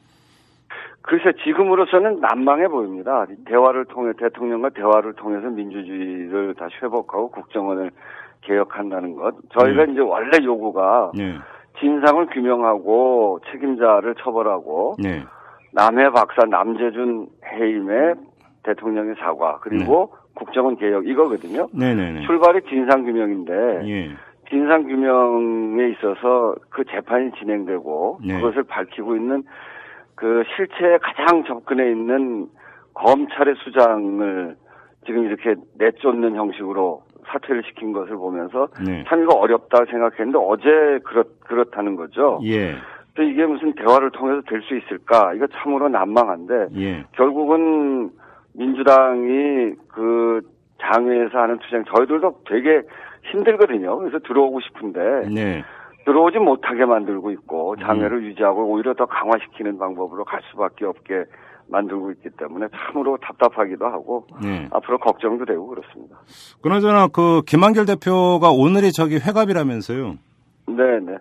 [1.09, 3.25] 글쎄 지금으로서는 난망해 보입니다.
[3.47, 7.90] 대화를 통해 대통령과 대화를 통해서 민주주의를 다시 회복하고 국정원을
[8.42, 9.35] 개혁한다는 것.
[9.59, 9.92] 저희가 네.
[9.92, 11.37] 이제 원래 요구가 네.
[11.81, 15.23] 진상을 규명하고 책임자를 처벌하고 네.
[15.73, 18.14] 남해 박사 남재준 해임의
[18.64, 20.18] 대통령의 사과 그리고 네.
[20.35, 21.68] 국정원 개혁 이거거든요.
[21.73, 22.21] 네, 네.
[22.27, 23.53] 출발이 진상 규명인데
[23.88, 24.11] 예.
[24.51, 29.44] 진상 규명에 있어서 그 재판이 진행되고 그것을 밝히고 있는
[30.18, 32.48] 그 실체에 가장 접근해 있는
[32.94, 34.57] 검찰의 수장을
[35.07, 39.04] 지금 이렇게 내쫓는 형식으로 사퇴를 시킨 것을 보면서 네.
[39.07, 42.40] 참 이거 어렵다 생각했는데 어제 그렇 그렇다는 거죠.
[42.44, 42.74] 예.
[43.14, 45.35] 또 이게 무슨 대화를 통해서 될 수 있을까?
[45.35, 47.04] 이거 참으로 난망한데 예.
[47.12, 48.11] 결국은
[48.54, 50.40] 민주당이 그
[50.81, 52.83] 장외에서 하는 투쟁 저희들도 되게
[53.31, 53.98] 힘들거든요.
[53.98, 55.64] 그래서 들어오고 싶은데 네.
[56.09, 58.23] 들어오지 못하게 만들고 있고 장애를 음.
[58.25, 61.25] 유지하고 오히려 더 강화시키는 방법으로 갈 수밖에 없게
[61.71, 64.66] 만들고 있기 때문에 참으로 답답하기도 하고 네.
[64.71, 66.16] 앞으로 걱정도 되고 그렇습니다.
[66.62, 70.14] 그나저나 그 김한결 대표가 오늘이 저기 회갑이라면서요?
[70.66, 71.01] 네네.
[71.01, 71.18] 네.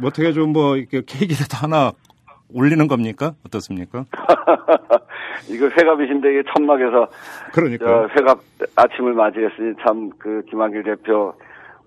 [0.00, 1.92] 뭐 어떻게 좀 뭐 이렇게 케이크라도 하나
[2.54, 3.32] 올리는 겁니까?
[3.46, 4.06] 어떻습니까?
[5.50, 7.08] 이거 회갑이신데 이게 천막에서
[7.52, 8.38] 그러니까 회갑
[8.76, 11.34] 아침을 맞이했으니 참 그 김한길 대표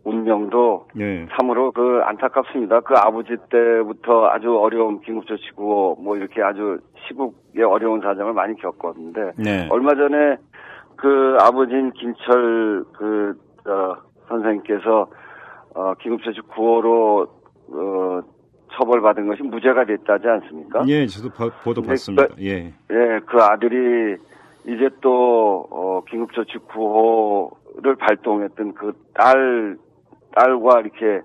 [0.06, 1.28] 운명도 네.
[1.36, 2.82] 참으로 그 안타깝습니다.
[2.82, 9.68] 그 아버지 때부터 아주 어려운 긴급조치구호 뭐 이렇게 아주 시국의 어려운 사정을 많이 겪었는데 네.
[9.72, 10.38] 얼마 전에
[10.96, 13.34] 그 아버지인 김철 그
[13.66, 13.96] 어,
[14.28, 15.08] 선생님께서
[15.74, 17.28] 어, 긴급조치 구호로
[17.72, 18.22] 어,
[18.74, 20.84] 처벌받은 것이 무죄가 됐다지 않습니까?
[20.88, 21.30] 예, 저도
[21.64, 22.28] 보도 봤습니다.
[22.28, 22.74] 그, 예.
[22.92, 24.18] 예, 그 아들이
[24.68, 29.78] 이제 또 어, 긴급조치 구호를 발동했던 그 딸
[30.36, 31.22] 딸과 이렇게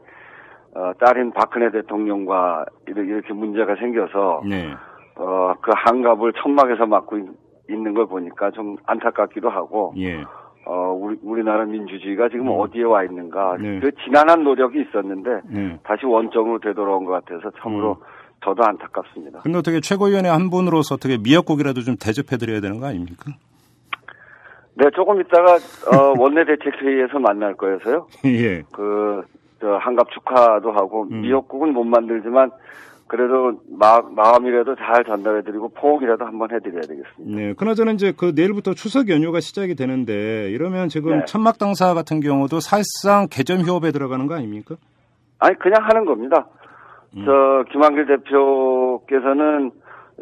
[0.75, 4.73] 어, 딸인 박근혜 대통령과 이렇게 문제가 생겨서 네.
[5.17, 7.25] 어, 그 한갑을 천막에서 맡고 있,
[7.69, 10.25] 는걸 보니까 좀 안타깝기도 하고 예.
[10.67, 12.61] 어, 우리, 우리나라 민주주의가 지금 음.
[12.61, 13.57] 어디에 와 있는가.
[13.61, 13.81] 네.
[13.81, 15.79] 그 지난한 노력이 있었는데 네.
[15.85, 18.05] 다시 원점으로 되돌아온 것 같아서 참으로 음.
[18.45, 19.41] 저도 안타깝습니다.
[19.41, 23.33] 근데 어떻게 최고위원회 한 분으로서 어떻게 미역국이라도 좀 대접해 드려야 되는 거 아닙니까?
[24.81, 28.07] 네, 조금 있다가 어, 원내 대책회의에서 만날 거여서요.
[28.25, 28.63] 예.
[28.73, 29.23] 그,
[29.61, 31.21] 저, 한갑 축하도 하고, 음.
[31.21, 32.51] 미역국은 못 만들지만,
[33.07, 37.37] 그래도 마, 마음이라도 잘 전달해드리고 포옹이라도 한번 해드려야 되겠습니다.
[37.37, 41.25] 네, 그나저나 이제 그 내일부터 추석 연휴가 시작이 되는데 이러면 지금 네.
[41.25, 44.77] 천막 당사 같은 경우도 사실상 개점 휴업에 들어가는 거 아닙니까?
[45.41, 46.47] 아니 그냥 하는 겁니다.
[47.17, 47.25] 음.
[47.25, 49.73] 저 김한길 대표께서는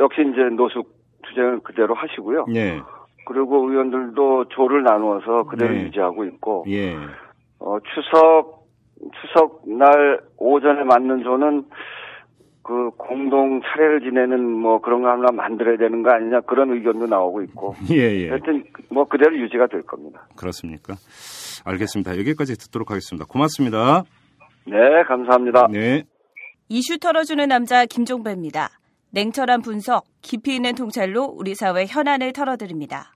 [0.00, 0.90] 역시 이제 노숙
[1.24, 2.46] 투쟁을 그대로 하시고요.
[2.48, 2.80] 네.
[3.28, 5.82] 그리고 의원들도 조를 나누어서 그대로 네.
[5.82, 6.64] 유지하고 있고.
[6.68, 6.96] 예.
[7.58, 8.66] 어, 추석
[9.20, 11.64] 추석 날 오전에 맞는 조는
[12.62, 17.42] 그 공동 차례를 지내는 뭐 그런 거 하나 만들어야 되는 거 아니냐 그런 의견도 나오고
[17.42, 17.74] 있고.
[17.92, 18.28] 예, 예.
[18.30, 20.26] 하여튼 뭐 그대로 유지가 될 겁니다.
[20.34, 20.94] 그렇습니까?
[21.66, 22.18] 알겠습니다.
[22.18, 23.26] 여기까지 듣도록 하겠습니다.
[23.28, 24.04] 고맙습니다.
[24.66, 25.68] 네, 감사합니다.
[25.70, 26.04] 네.
[26.70, 28.70] 이슈 털어주는 남자 김종배입니다.
[29.10, 33.12] 냉철한 분석, 깊이 있는 통찰로 우리 사회 현안을 털어드립니다.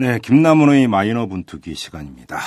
[0.00, 2.38] 네, 김남훈의 마이너 분투기 시간입니다.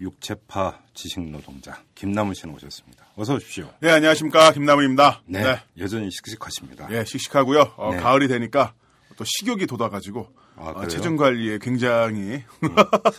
[0.00, 3.06] 육체파 지식 노동자 김남훈 씨는 오셨습니다.
[3.16, 3.68] 어서 오십시오.
[3.80, 5.22] 네, 안녕하십니까 김남훈입니다.
[5.26, 5.58] 네, 네.
[5.78, 6.86] 여전히 씩씩하십니다.
[6.86, 7.72] 네, 씩씩하고요.
[7.76, 8.00] 어, 네.
[8.00, 8.74] 가을이 되니까
[9.16, 12.76] 또 식욕이 돋아가지고 아, 어, 체중 관리에 굉장히 음.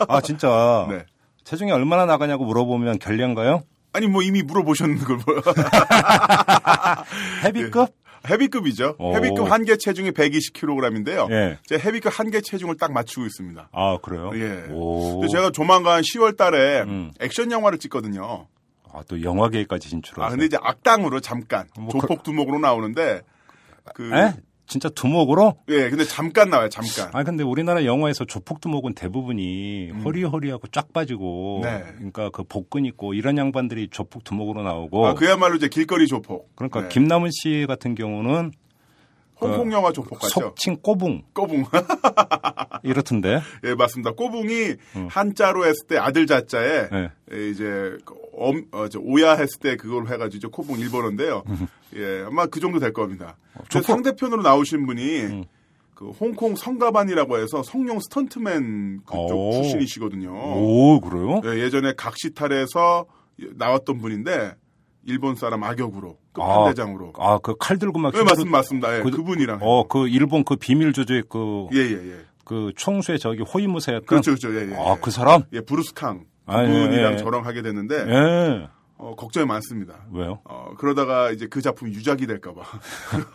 [0.08, 0.48] 아 진짜
[0.88, 1.04] 네.
[1.44, 3.64] 체중이 얼마나 나가냐고 물어보면 결례인가요?
[3.92, 5.42] 아니 뭐 이미 물어보셨는 걸 뭐.
[7.44, 7.94] 헤비급?
[8.28, 8.96] 헤비급이죠.
[8.98, 9.14] 오.
[9.14, 11.30] 헤비급 한계 체중이 120kg인데요.
[11.30, 11.58] 예.
[11.66, 13.68] 제 헤비급 한계 체중을 딱 맞추고 있습니다.
[13.72, 14.30] 아 그래요?
[14.34, 14.66] 예.
[14.70, 15.26] 오.
[15.28, 17.12] 제가 조만간 10월달에 음.
[17.20, 18.46] 액션 영화를 찍거든요.
[18.92, 23.22] 아또 영화계까지 진출하아 근데 이제 악당으로 잠깐 뭐 조폭 두목으로 나오는데
[23.92, 24.34] 그 에?
[24.66, 25.56] 진짜 두목으로?
[25.68, 27.10] 예, 근데 잠깐 나와요, 잠깐.
[27.12, 30.00] 아, 근데 우리나라 영화에서 조폭 두목은 대부분이 음.
[30.04, 31.84] 허리허리하고 쫙 빠지고, 네.
[31.96, 35.06] 그러니까 그 복근 있고 이런 양반들이 조폭 두목으로 나오고.
[35.06, 36.54] 아, 그야말로 이제 길거리 조폭.
[36.56, 36.88] 그러니까 네.
[36.88, 38.52] 김남은 씨 같은 경우는
[39.40, 40.40] 홍콩 영화 조폭 같죠.
[40.40, 41.22] 속칭 꼬붕.
[41.32, 41.64] 꼬붕.
[42.82, 43.40] 이렇던데.
[43.64, 44.12] 예, 맞습니다.
[44.12, 45.08] 꼬붕이 음.
[45.10, 47.10] 한자로 했을 때 아들 자자에 네.
[47.50, 47.96] 이제
[48.36, 51.42] 엄, 어, 오야 했을 때 그걸 해가지고 子分 일본어인데요.
[51.48, 51.66] 음.
[51.96, 53.36] 예, 아마 그 정도 될 겁니다.
[53.54, 55.44] 어, 상대편으로 나오신 분이 음.
[55.94, 59.52] 그 홍콩 성가반이라고 해서 성룡 스턴트맨 그쪽 오.
[59.52, 60.30] 출신이시거든요.
[60.30, 61.40] 오, 그래요?
[61.44, 63.06] 예, 예전에 각시탈에서
[63.54, 64.54] 나왔던 분인데
[65.06, 67.12] 일본 사람 악역으로 끝판대장으로.
[67.18, 68.12] 아, 그 칼 들고 막.
[68.12, 68.98] 네, 맞습니다, 맞습니다.
[68.98, 71.66] 예, 그, 분이랑 어, 그 일본 그 비밀 조조의 그.
[71.72, 72.16] 예, 예, 예.
[72.44, 74.06] 그 총수의 저기 호위무사였던.
[74.06, 74.54] 그렇죠, 그렇죠.
[74.54, 74.74] 예, 예.
[74.76, 75.44] 아, 그 사람?
[75.52, 76.24] 예, 브루스 캉.
[76.46, 77.16] 아, 그분이랑 예, 예.
[77.18, 78.04] 저랑 하게 됐는데.
[79.00, 79.04] 예.
[79.04, 79.94] 어, 걱정이 많습니다.
[80.12, 80.40] 왜요?
[80.44, 82.62] 어, 그러다가 이제 그 작품이 유작이 될까봐.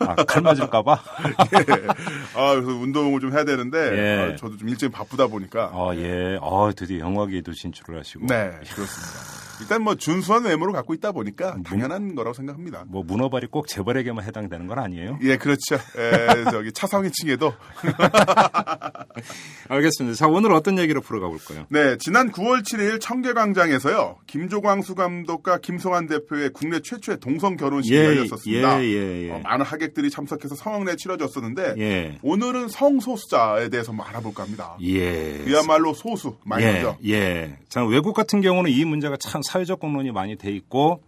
[0.00, 1.02] 아, 칼 맞을까봐?
[1.54, 1.86] 예.
[2.34, 4.32] 아, 그래서 운동을 좀 해야 되는데, 예.
[4.32, 5.70] 아, 저도 좀 일정이 바쁘다 보니까.
[5.72, 6.38] 아, 예.
[6.40, 8.26] 아, 드디어 영화계에도 진출을 하시고.
[8.26, 9.40] 네, 그렇습니다.
[9.60, 12.84] 일단 뭐 준수한 외모를 갖고 있다 보니까 당연한 문, 거라고 생각합니다.
[12.88, 15.18] 뭐 문어발이 꼭 재벌에게만 해당되는 건 아니에요?
[15.22, 15.76] 예, 그렇죠.
[15.98, 17.52] 예, 저기 차상위층에도.
[19.68, 20.16] 알겠습니다.
[20.16, 21.66] 자, 오늘 어떤 얘기로 풀어가 볼까요?
[21.68, 24.18] 네, 지난 9월 7일 청계광장에서요.
[24.26, 28.82] 김조광수 감독과 김성환 대표의 국내 최초의 동성 결혼식이 예, 열렸었습니다.
[28.82, 29.30] 예, 예, 예.
[29.30, 32.18] 어, 많은 하객들이 참석해서 성황례 치러졌었는데 예.
[32.22, 34.76] 오늘은 성소수자에 대해서 뭐 알아볼까 합니다.
[34.82, 35.38] 예.
[35.44, 36.98] 그야말로 소수 마이너죠.
[37.04, 37.12] 예.
[37.12, 37.58] 예.
[37.68, 41.02] 자, 외국 같은 경우는 이 문제가 참 사회적 공론이 많이 돼 있고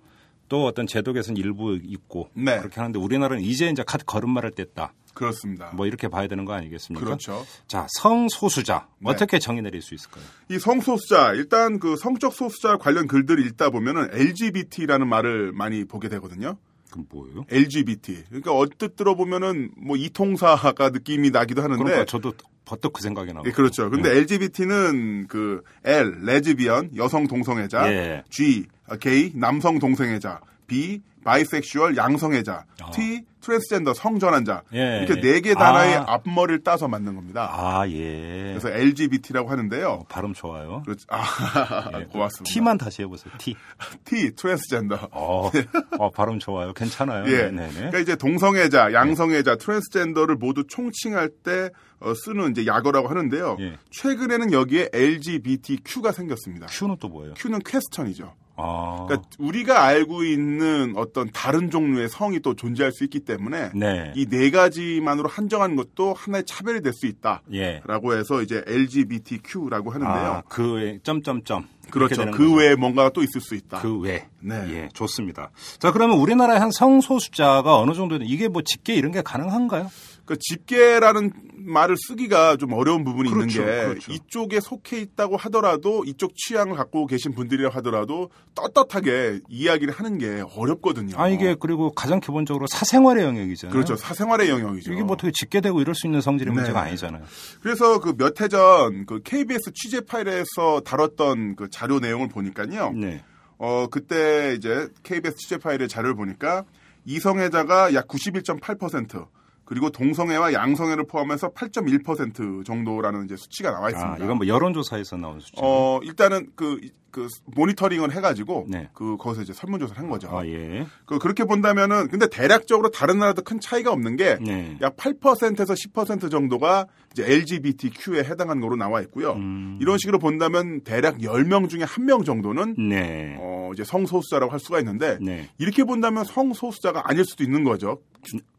[0.53, 2.59] 또 어떤 제도 개선 일부 있고 네.
[2.59, 4.91] 그렇게 하는데 우리나라는 이제 이제 카드 걸음마를 뗐다.
[5.15, 5.71] 그렇습니다.
[5.73, 7.03] 뭐 이렇게 봐야 되는 거 아니겠습니까?
[7.03, 7.47] 그렇죠.
[7.67, 9.11] 자, 성소수자 네.
[9.11, 10.23] 어떻게 정의 내릴 수 있을까요?
[10.51, 16.59] 이 성소수자 일단 그 성적 소수자 관련 글들을 읽다 보면은 LGBT라는 말을 많이 보게 되거든요.
[16.91, 17.47] 그럼 뭐예요?
[17.49, 18.25] LGBT.
[18.29, 21.83] 그러니까 언뜻 들어보면은 뭐 이통사가 느낌이 나기도 하는데.
[21.83, 22.35] 그러니까 저도
[22.67, 23.43] 퍼뜩 그 생각이 나요.
[23.47, 23.88] 예, 그렇죠.
[23.88, 24.19] 근데 네.
[24.19, 28.23] LGBT는 그 L 레즈비언 여성 동성애자, 예.
[28.29, 28.67] G
[29.01, 32.91] 게이 남성 동성애자, B bisexual 양성애자, 어.
[32.93, 36.05] T 트랜스젠더 성전환자 예, 이렇게 네 개 단어의 아.
[36.07, 37.49] 앞머리를 따서 만든 겁니다.
[37.53, 38.55] 아 예.
[38.57, 39.89] 그래서 LGBT라고 하는데요.
[39.89, 40.83] 어, 발음 좋아요.
[40.85, 41.05] 그렇죠.
[41.11, 42.05] 아, 예.
[42.11, 42.53] 고맙습니다.
[42.53, 43.33] T만 다시 해보세요.
[43.39, 43.57] T.
[44.05, 45.09] T 트랜스젠더.
[45.11, 45.51] 어,
[45.99, 46.73] 어 발음 좋아요.
[46.73, 47.25] 괜찮아요.
[47.27, 47.51] 예.
[47.51, 47.73] 네네.
[47.73, 53.57] 그러니까 이제 동성애자, 양성애자, 트랜스젠더를 모두 총칭할 때 어, 쓰는 이제 약어라고 하는데요.
[53.61, 53.77] 예.
[53.91, 56.67] 최근에는 여기에 LGBTQ가 생겼습니다.
[56.71, 57.35] Q는 또 뭐예요?
[57.35, 58.35] Q는 퀘스천이죠.
[58.57, 59.07] 아.
[59.09, 64.12] 그러니까 우리가 알고 있는 어떤 다른 종류의 성이 또 존재할 수 있기 때문에 네.
[64.15, 68.19] 이 네 가지만으로 한정한 것도 하나의 차별이 될 수 있다라고 예.
[68.19, 70.15] 해서 이제 LGBTQ라고 하는데요.
[70.15, 71.67] 아, 그 외, 점점점.
[71.91, 72.31] 그렇죠.
[72.31, 73.81] 그 외에 뭔가가 또 있을 수 있다.
[73.81, 74.27] 그 외.
[74.41, 74.55] 네.
[74.69, 75.51] 예, 좋습니다.
[75.79, 79.91] 자, 그러면 우리나라의 한 성소수자가 어느 정도는 이게 뭐 직계 이런 게 가능한가요?
[80.25, 81.33] 그 집계라는
[81.65, 84.13] 말을 쓰기가 좀 어려운 부분이 그렇죠, 있는 게 그렇죠.
[84.13, 91.15] 이쪽에 속해 있다고 하더라도 이쪽 취향을 갖고 계신 분들이라 하더라도 떳떳하게 이야기를 하는 게 어렵거든요.
[91.19, 93.73] 아 이게 그리고 가장 기본적으로 사생활의 영역이잖아요.
[93.73, 93.97] 그렇죠.
[93.97, 94.93] 사생활의 영역이죠.
[94.93, 96.57] 이게 뭐 어떻게 집계되고 이럴 수 있는 성질의 네.
[96.61, 97.23] 문제가 아니잖아요.
[97.63, 102.93] 그래서 그 몇 해 전 그 KBS 취재 파일에서 다뤘던 그 자료 내용을 보니까요.
[102.93, 103.23] 네.
[103.59, 106.65] 어 그때 이제 KBS 취재 파일의 자료를 보니까
[107.05, 109.27] 이성애자가 약 91.8%.
[109.73, 114.17] 그리고 동성애와 양성애를 포함해서 8.1% 정도라는 이제 수치가 나와 있습니다.
[114.21, 115.55] 아, 이건 뭐 여론조사에서 나온 수치.
[115.57, 116.79] 어, 일단은 그,
[117.11, 118.91] 그, 모니터링을 해가지고, 네.
[118.93, 120.29] 그, 거기서 이제 설문조사를 한 거죠.
[120.29, 120.87] 아, 예.
[121.07, 124.77] 그, 그렇게 본다면은, 근데 대략적으로 다른 나라도 큰 차이가 없는 게, 네.
[124.83, 129.33] 약 8%에서 10% 정도가 이제 LGBTQ에 해당하는 거로 나와 있고요.
[129.33, 129.79] 음.
[129.81, 133.39] 이런 식으로 본다면 대략 10명 중에 1명 정도는, 네.
[133.41, 135.49] 어, 이제 성소수자라고 할 수가 있는데, 네.
[135.57, 138.01] 이렇게 본다면 성소수자가 아닐 수도 있는 거죠.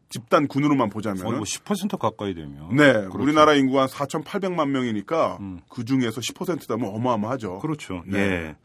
[0.08, 1.24] 집단 군으로만 보자면.
[1.24, 2.74] 거의 뭐10% 가까이 되면.
[2.76, 3.18] 네, 그렇죠.
[3.18, 5.60] 우리나라 인구가 한 4,800만 명이니까 음.
[5.68, 7.58] 그 중에서 10%다 면 어마어마하죠.
[7.58, 8.02] 그렇죠.
[8.06, 8.18] 네.
[8.18, 8.56] 예.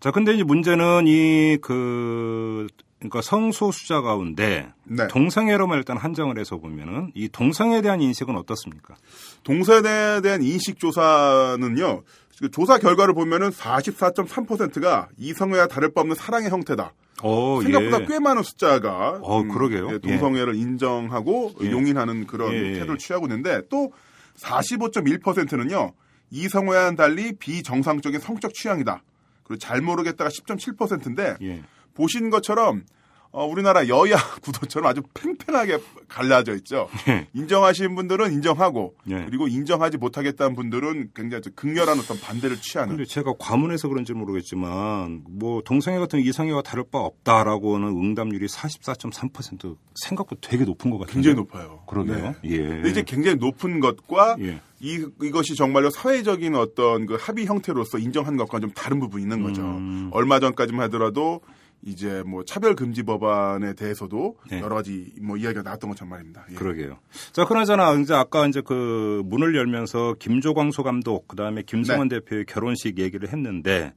[0.00, 2.66] 자, 근데 이제 문제는 이 그,
[2.98, 5.06] 그러니까 성소수자 가운데 네.
[5.08, 8.96] 동성애로만 일단 한정을 해서 보면은 이 동성애에 대한 인식은 어떻습니까?
[9.44, 12.02] 동성애에 대한 인식 조사는요.
[12.40, 16.92] 그 조사 결과를 보면은 44.3%가 이성애와 다를 바 없는 사랑의 형태다.
[17.22, 18.06] 어, 생각보다 예.
[18.06, 19.92] 꽤 많은 숫자가 음, 어, 그러게요.
[19.92, 21.70] 예, 동성애를 인정하고 예.
[21.70, 22.72] 용인하는 그런 예, 예.
[22.74, 23.92] 태도를 취하고 있는데 또
[24.38, 25.92] 45.1%는요.
[26.30, 29.02] 이성애와는 달리 비정상적인 성적 취향이다.
[29.44, 31.62] 그리고 잘 모르겠다가 10.7%인데 예.
[31.94, 32.84] 보신 것처럼
[33.32, 36.88] 어, 우리나라 여야 구도처럼 아주 팽팽하게 갈라져 있죠.
[37.08, 37.26] 예.
[37.32, 39.24] 인정하시는 분들은 인정하고 예.
[39.24, 42.96] 그리고 인정하지 못하겠다는 분들은 굉장히 좀 극렬한 어떤 반대를 취하는.
[42.96, 50.40] 근데 제가 과문해서 그런지 모르겠지만 뭐 동성애 같은 이성애와 다를 바 없다라고는 응답률이 44.3% 생각보다
[50.46, 51.14] 되게 높은 것 같아요.
[51.14, 51.82] 굉장히 높아요.
[51.86, 52.34] 그러게요.
[52.44, 52.58] 예.
[52.58, 54.60] 근데 이제 굉장히 높은 것과 예.
[54.80, 59.62] 이, 이것이 정말로 사회적인 어떤 그 합의 형태로서 인정한 것과 좀 다른 부분이 있는 거죠.
[59.62, 60.10] 음.
[60.12, 61.40] 얼마 전까지만 하더라도
[61.84, 64.60] 이제 뭐 차별 금지 법안에 대해서도 네.
[64.60, 66.46] 여러 가지 뭐 이야기가 나왔던 것처럼 말입니다.
[66.50, 66.54] 예.
[66.54, 66.98] 그러게요.
[67.32, 72.20] 자, 그나저나 이제 아까 이제 그 문을 열면서 김조광수 감독 그다음에 김승원 네.
[72.20, 73.92] 대표의 결혼식 얘기를 했는데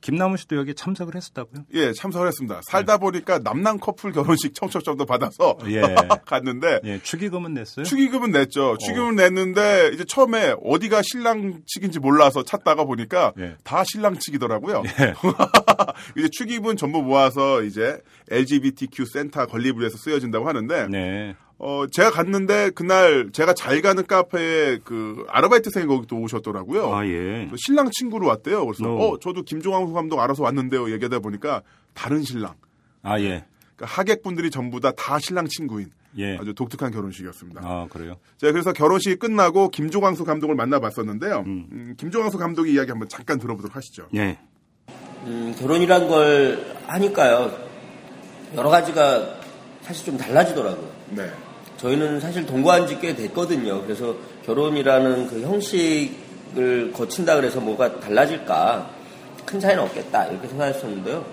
[0.00, 1.64] 김남훈 씨도 여기 참석을 했었다고요?
[1.74, 2.60] 예, 참석을 했습니다.
[2.70, 5.80] 살다 보니까 남남 커플 결혼식 청첩장도 받아서 예.
[6.26, 7.84] 갔는데 예, 축의금은 냈어요?
[7.84, 8.76] 축의금은 냈죠.
[8.78, 13.56] 축의금은 냈는데 이제 처음에 어디가 신랑 측인지 몰라서 찾다가 보니까 예.
[13.64, 14.82] 다 신랑 측이더라고요.
[15.00, 15.14] 예.
[16.16, 21.34] 이제 축의금 전부 모아서 이제 LGBTQ 센터 건립을 해서 쓰여진다고 하는데 네.
[21.58, 26.94] 어 제가 갔는데 그날 제가 잘 가는 카페에 그 아르바이트생이 거기 또 오셨더라고요.
[26.94, 27.48] 아, 예.
[27.50, 28.66] 그 신랑 친구로 왔대요.
[28.66, 29.08] 그래서 어.
[29.12, 30.92] 어 저도 김종환 감독 알아서 왔는데요.
[30.92, 31.62] 얘기하다 보니까
[31.94, 32.54] 다른 신랑.
[33.02, 33.46] 아, 예.
[33.76, 36.36] 그러니까 하객분들이 전부 다다 신랑 친구인 예.
[36.38, 37.60] 아주 독특한 결혼식이었습니다.
[37.64, 38.16] 아, 그래요?
[38.38, 41.44] 자, 그래서 결혼식이 끝나고 김조광수 감독을 만나봤었는데요.
[41.46, 44.08] 음, 김조광수 감독의 이야기 한번 잠깐 들어보도록 하시죠.
[44.14, 44.38] 예.
[45.24, 47.66] 음, 결혼이란 걸 하니까요.
[48.54, 49.36] 여러 가지가
[49.82, 50.90] 사실 좀 달라지더라고요.
[51.10, 51.30] 네.
[51.78, 53.82] 저희는 사실 동거한 지 꽤 됐거든요.
[53.82, 54.14] 그래서
[54.46, 58.90] 결혼이라는 그 형식을 거친다 그래서 뭐가 달라질까
[59.44, 61.24] 큰 차이는 없겠다 이렇게 생각했었는데요.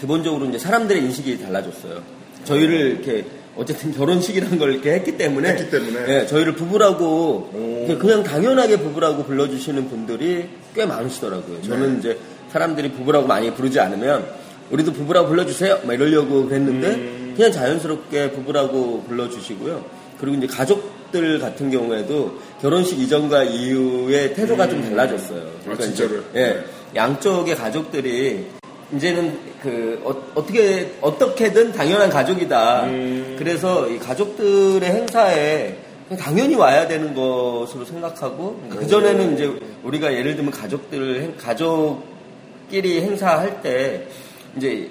[0.00, 2.02] 기본적으로 이제 사람들의 인식이 달라졌어요.
[2.44, 3.24] 저희를 이렇게
[3.56, 6.04] 어쨌든 결혼식이라는 걸 이렇게 했기 때문에, 했기 때문에.
[6.20, 11.62] 예, 저희를 부부라고 그냥- 그냥 당연하게 부부라고 불러주시는 분들이 꽤 많으시더라고요.
[11.62, 11.98] 저는 네.
[11.98, 12.18] 이제
[12.52, 14.24] 사람들이 부부라고 많이 부르지 않으면
[14.70, 15.80] 우리도 부부라고 불러주세요.
[15.84, 17.17] 막 이러려고 그랬는데 음.
[17.38, 19.84] 그냥 자연스럽게 부부라고 불러주시고요.
[20.18, 25.44] 그리고 이제 가족들 같은 경우에도 결혼식 이전과 이후의 태도가 좀 달라졌어요.
[25.62, 26.06] 그러니까 이제, 음.
[26.08, 26.22] 아, 진짜로요?
[26.34, 26.64] 예, 네.
[26.96, 28.44] 양쪽의 가족들이
[28.92, 32.86] 이제는 그 어, 떻게 어떻게든 당연한 가족이다.
[32.86, 33.36] 음.
[33.38, 35.76] 그래서 이 가족들의 행사에
[36.18, 39.48] 당연히 와야 되는 것으로 생각하고 그 전에는 이제
[39.84, 44.08] 우리가 예를 들면 가족들 행- 가족끼리 행사할 때
[44.56, 44.90] 이제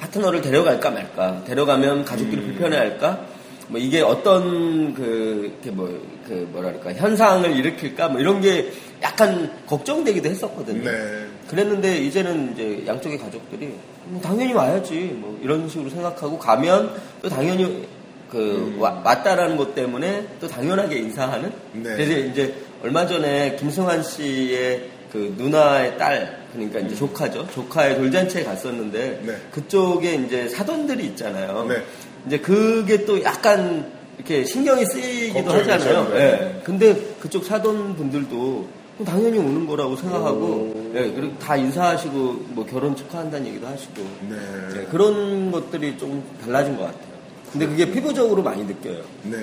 [0.00, 3.26] 파트너를 데려갈까 말까 데려가면 가족들이 불편해할까
[3.68, 5.88] 뭐 이게 어떤 그, 뭐,
[6.26, 10.90] 그 뭐랄까, 현상을 일으킬까 뭐 이런 게 약간 걱정되기도 했었거든요.
[10.90, 11.26] 네.
[11.48, 13.72] 그랬는데 이제는 이제 양쪽의 가족들이
[14.06, 17.86] 뭐 당연히 와야지 뭐 이런 식으로 생각하고 가면 또 당연히
[18.28, 21.82] 그 와- 왔다라는 것 때문에 또 당연하게 인사하는 네.
[21.96, 29.22] 그래서 이제 얼마 전에 김승환 씨의 그 누나의 딸 그러니까 이제 조카죠 조카의 돌잔치에 갔었는데
[29.24, 29.36] 네.
[29.50, 31.82] 그쪽에 이제 사돈들이 있잖아요 네.
[32.26, 36.12] 이제 그게 또 약간 이렇게 신경이 쓰이기도 하잖아요.
[36.14, 36.60] 예.
[36.62, 38.68] 근데 그쪽 사돈 분들도
[39.06, 42.16] 당연히 오는 거라고 생각하고 예, 그리고 다 인사하시고
[42.50, 44.36] 뭐 결혼 축하한다는 얘기도 하시고 네.
[44.76, 47.10] 예, 그런 것들이 좀 달라진 것 같아요.
[47.50, 49.02] 근데 그게 피부적으로 많이 느껴요.
[49.22, 49.38] 네.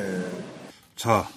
[0.96, 1.28] 자,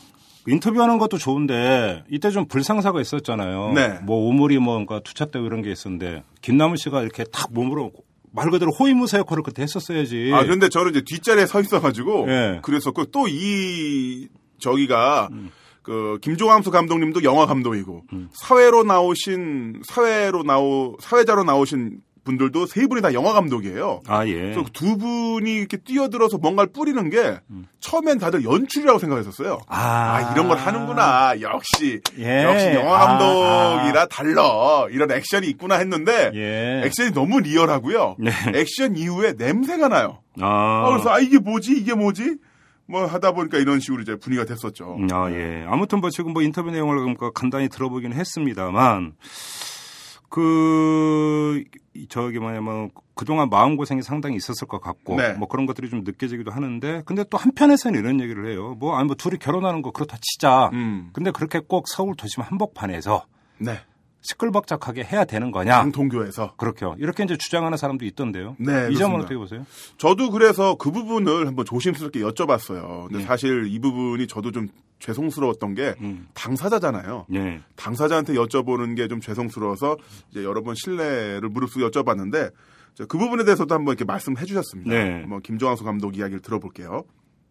[0.47, 3.73] 인터뷰하는 것도 좋은데 이때 좀 불상사가 있었잖아요.
[3.75, 3.99] 네.
[4.05, 7.93] 뭐 오물이 뭔가 투착되고 이런 게 있었는데 김남우 씨가 이렇게 탁 몸으로
[8.33, 10.31] 말 그대로 호위무사 역할을 그때 했었어야지.
[10.33, 12.61] 아 그런데 저는 이제 뒷자리에 서 있어가지고 네.
[12.63, 14.29] 그랬었고 또 이
[14.61, 15.51] 저기가 음.
[15.83, 18.29] 그 김종함수 감독님도 영화 감독이고 음.
[18.33, 24.03] 사회로 나오신 사회로 나오 사회자로 나오신 분들도 세 분이 다 영화 감독이에요.
[24.07, 24.35] 아, 예.
[24.35, 27.67] 그래서 두 분이 이렇게 뛰어들어서 뭔가를 뿌리는 게 음.
[27.81, 29.61] 처음엔 다들 연출이라고 생각했었어요.
[29.67, 31.41] 아, 아 이런 걸 하는구나.
[31.41, 32.45] 역시 예.
[32.45, 34.07] 역시 영화 감독이라 아, 아.
[34.07, 36.83] 달러 이런 액션이 있구나 했는데 예.
[36.87, 38.17] 액션이 너무 리얼하고요.
[38.19, 38.31] 네.
[38.55, 40.19] 액션 이후에 냄새가 나요.
[40.41, 40.85] 아.
[40.87, 40.91] 아.
[40.91, 42.37] 그래서 아 이게 뭐지 이게 뭐지?
[42.87, 44.99] 뭐 하다 보니까 이런 식으로 이제 분위기가 됐었죠.
[45.13, 45.65] 아 예.
[45.69, 49.15] 아무튼 뭐 지금 뭐 인터뷰 내용을 간단히 들어보긴 했습니다만.
[50.31, 51.60] 그
[52.11, 55.33] 저기 뭐냐면 그동안 마음 고생이 상당히 있었을 것 같고 네.
[55.35, 58.77] 뭐 그런 것들이 좀 느껴지기도 하는데 근데 또 한편에서는 이런 얘기를 해요.
[58.79, 60.71] 뭐 아니 뭐 둘이 결혼하는 거 그렇다 치자.
[60.75, 61.11] 음.
[61.13, 63.25] 근데 그렇게 꼭 서울 도심 한복판에서
[63.59, 63.79] 네.
[64.23, 65.91] 시끌벅적하게 해야 되는 거냐?
[65.93, 66.97] 동교에서 그렇게요.
[66.99, 68.57] 이렇게 이제 주장하는 사람도 있던데요.
[68.59, 69.65] 네, 이 점은 어떻게 보세요?
[69.97, 73.05] 저도 그래서 그 부분을 한번 조심스럽게 여쭤봤어요.
[73.07, 73.25] 근데 네.
[73.25, 74.69] 사실 이 부분이 저도 좀
[75.01, 76.29] 죄송스러웠던 게 음.
[76.35, 77.27] 당사자잖아요.
[77.29, 77.61] 네.
[77.77, 79.97] 당사자한테 여쭤보는 게 좀 죄송스러워서
[80.31, 82.53] 이제 여러 번 신뢰를 무릅쓰고 여쭤봤는데
[83.09, 84.91] 그 부분에 대해서도 한번 이렇게 말씀해 주셨습니다.
[84.91, 85.25] 네.
[85.27, 87.05] 뭐 김종환수 감독 이야기를 들어볼게요.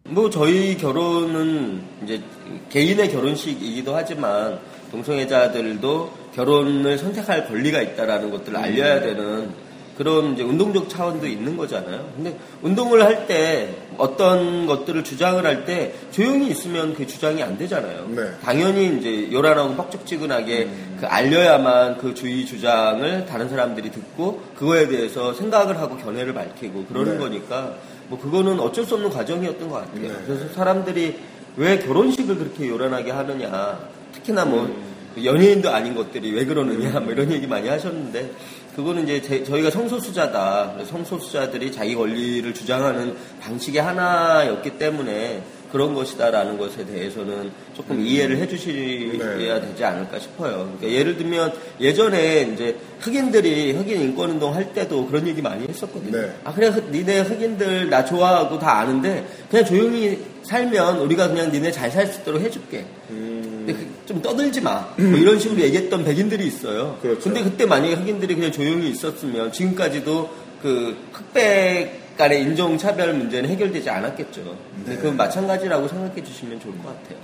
[0.04, 2.22] 뭐 저희 결혼은 이제
[2.70, 4.58] 개인의 결혼식이기도 하지만
[4.90, 9.52] 동성애자들도 결혼을 선택할 권리가 있다라는 것들을 알려야 되는
[10.00, 12.10] 그런 이제 운동적 차원도 있는 거잖아요.
[12.16, 18.08] 근데 운동을 할 때 어떤 것들을 주장을 할 때 조용히 있으면 그 주장이 안 되잖아요.
[18.16, 18.22] 네.
[18.42, 20.96] 당연히 이제 요란하고 뻑적지근하게 음.
[20.98, 27.18] 그 알려야만 그 주의 주장을 다른 사람들이 듣고 그거에 대해서 생각을 하고 견해를 밝히고 그러는
[27.18, 27.18] 네.
[27.18, 27.74] 거니까
[28.08, 30.08] 뭐 그거는 어쩔 수 없는 과정이었던 것 같아요.
[30.08, 30.14] 네.
[30.26, 31.18] 그래서 사람들이
[31.58, 33.78] 왜 결혼식을 그렇게 요란하게 하느냐.
[34.14, 34.90] 특히나 뭐 음.
[35.22, 38.30] 연예인도 아닌 것들이 왜 그러느냐 뭐 이런 얘기 많이 하셨는데
[38.74, 40.84] 그거는 이제 제, 저희가 성소수자다.
[40.86, 48.04] 성소수자들이 자기 권리를 주장하는 방식의 하나였기 때문에 그런 것이다라는 것에 대해서는 조금 음.
[48.04, 49.60] 이해를 해주셔야 네.
[49.60, 50.72] 되지 않을까 싶어요.
[50.78, 56.10] 그러니까 예를 들면 예전에 이제 흑인들이 흑인 인권 운동 할 때도 그런 얘기 많이 했었거든요.
[56.20, 56.32] 네.
[56.44, 61.90] 아 그래 니네 흑인들 나 좋아하고 다 아는데 그냥 조용히 살면 우리가 그냥 니네 잘
[61.90, 62.84] 살 수 있도록 해줄게.
[63.10, 63.39] 음.
[63.70, 64.88] 근데 그좀 떠들지 마.
[64.96, 66.98] 뭐 이런 식으로 얘기했던 백인들이 있어요.
[67.00, 67.24] 그렇죠.
[67.24, 70.30] 근데 그때 만약에 흑인들이 그냥 조용히 있었으면 지금까지도
[70.62, 74.56] 그 흑백 간의 인종차별 문제는 해결되지 않았겠죠.
[74.84, 74.96] 네.
[74.96, 77.18] 그건 마찬가지라고 생각해 주시면 좋을 것 같아요.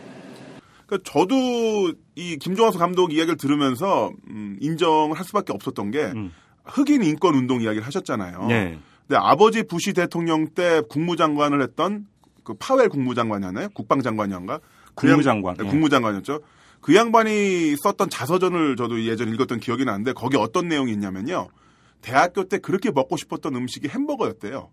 [0.87, 6.33] 그러니까 저도 이 김종환 감독 이야기를 들으면서 음, 인정을 할 수밖에 없었던 게 음.
[6.65, 8.47] 흑인 인권 운동 이야기를 하셨잖아요.
[8.47, 8.79] 네.
[9.07, 12.07] 근데 아버지 부시 대통령 때 국무장관을 했던
[12.43, 13.69] 그 파웰 국무장관이었나요?
[13.71, 14.61] 국방장관이었가?
[14.97, 15.57] 그 국무장관.
[15.57, 15.69] 네, 예.
[15.69, 16.41] 국무장관이었죠.
[16.81, 21.49] 그 양반이 썼던 자서전을 저도 예전에 읽었던 기억이 나는데 거기 어떤 내용이 있냐면요.
[22.03, 24.71] 대학교 때 그렇게 먹고 싶었던 음식이 햄버거였대요.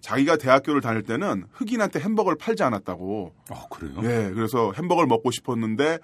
[0.00, 3.34] 자기가 대학교를 다닐 때는 흑인한테 햄버거를 팔지 않았다고.
[3.50, 3.94] 아, 그래요?
[4.02, 5.98] 예, 그래서 햄버거를 먹고 싶었는데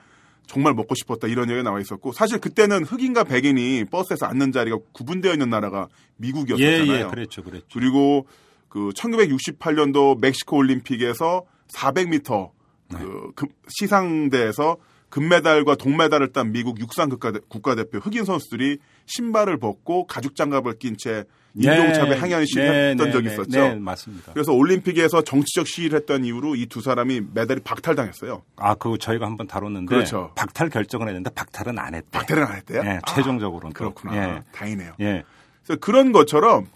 [0.47, 5.33] 정말 먹고 싶었다 이런 얘기가 나와 있었고 사실 그때는 흑인과 백인이 버스에서 앉는 자리가 구분되어
[5.33, 6.93] 있는 나라가 미국이었잖아요.
[6.93, 7.67] 예, 예, 그랬죠, 그랬죠.
[7.73, 8.27] 그리고
[8.69, 12.51] 그 1968년도 멕시코 올림픽에서 400m
[12.93, 12.99] 네.
[13.35, 14.77] 그 시상대에서
[15.11, 21.25] 금메달과 동메달을 딴 미국 육상 국가대 표 흑인 선수들이 신발을 벗고 가죽 장갑을 낀 채
[21.55, 23.59] 인종차별 네, 항의하는 시위를 네, 했던 네, 적이 네, 있었죠.
[23.59, 24.33] 네, 맞습니다.
[24.35, 28.43] 그래서 올림픽에서 정치적 시위를 했던 이후로 이 두 사람이 메달이 박탈당했어요.
[28.57, 30.31] 아, 그거 저희가 한번 다뤘는데 그렇죠.
[30.37, 32.07] 박탈 결정을 했는데 박탈은 안 했대.
[32.11, 32.83] 박탈은 안 했대요?
[32.83, 33.71] 네, 최종적으로는.
[33.71, 34.17] 아, 그렇구나.
[34.37, 34.43] 예.
[34.53, 34.93] 다행이네요.
[35.01, 35.25] 예.
[35.65, 36.67] 그래서 그런 것처럼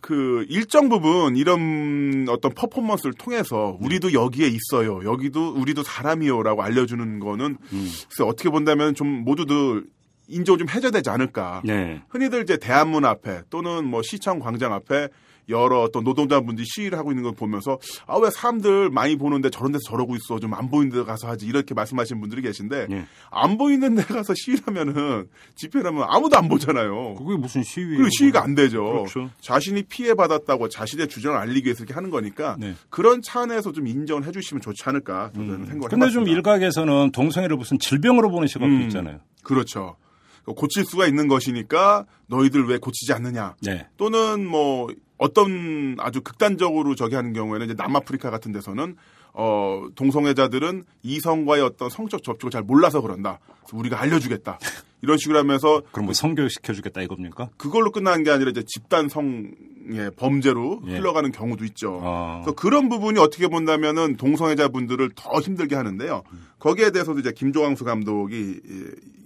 [0.00, 5.04] 그 일정 부분 이런 어떤 퍼포먼스를 통해서 우리도 여기에 있어요.
[5.04, 7.90] 여기도 우리도 사람이요라고 알려주는 거는 음.
[8.08, 9.84] 그래서 어떻게 본다면 좀 모두들
[10.28, 11.62] 인정을 좀 해줘야 되지 않을까.
[11.64, 12.02] 네.
[12.08, 15.08] 흔히들 이제 대한문 앞에 또는 뭐 시청 광장 앞에
[15.48, 19.82] 여러 어떤 노동자분들이 시위를 하고 있는 걸 보면서 아 왜 사람들 많이 보는데 저런 데서
[19.86, 23.06] 저러고 있어 좀 안 보이는 데 가서 하지 이렇게 말씀하시는 분들이 계신데 예.
[23.30, 27.14] 안 보이는 데 가서 시위하면은 집회를 하면 아무도 안 보잖아요.
[27.14, 27.98] 그게 무슨 시위예요?
[27.98, 28.82] 그 시위가 안 되죠.
[28.84, 29.30] 그렇죠.
[29.40, 32.74] 자신이 피해 받았다고 자신의 주장을 알리기 위해서 이렇게 하는 거니까 네.
[32.90, 35.66] 그런 차원에서 좀 인정을 해주시면 좋지 않을까 저는 음.
[35.66, 38.82] 생각을 근데 좀 일각에서는 동성애를 무슨 질병으로 보는 시각도 음.
[38.82, 39.20] 있잖아요.
[39.42, 39.96] 그렇죠.
[40.44, 43.56] 고칠 수가 있는 것이니까 너희들 왜 고치지 않느냐.
[43.62, 43.86] 네.
[43.96, 44.86] 또는 뭐
[45.18, 48.96] 어떤 아주 극단적으로 저기 하는 경우에는 이제 남아프리카 같은 데서는
[49.32, 53.38] 어 동성애자들은 이성과의 어떤 성적 접촉을 잘 몰라서 그런다.
[53.72, 54.58] 우리가 알려주겠다.
[55.02, 57.50] 이런 식으로 하면서 그럼 뭐 성교육 시켜주겠다 이겁니까?
[57.56, 60.96] 그걸로 끝나는 게 아니라 이제 집단 성의 범죄로 예.
[60.96, 62.00] 흘러가는 경우도 있죠.
[62.02, 62.40] 아.
[62.42, 66.22] 그래서 그런 부분이 어떻게 본다면은 동성애자분들을 더 힘들게 하는데요.
[66.58, 68.60] 거기에 대해서도 이제 김조광수 감독이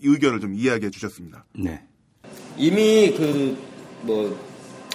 [0.03, 1.45] 의견을 좀 이야기해 주셨습니다.
[1.55, 1.83] 네.
[2.57, 3.15] 이미
[4.05, 4.50] 그뭐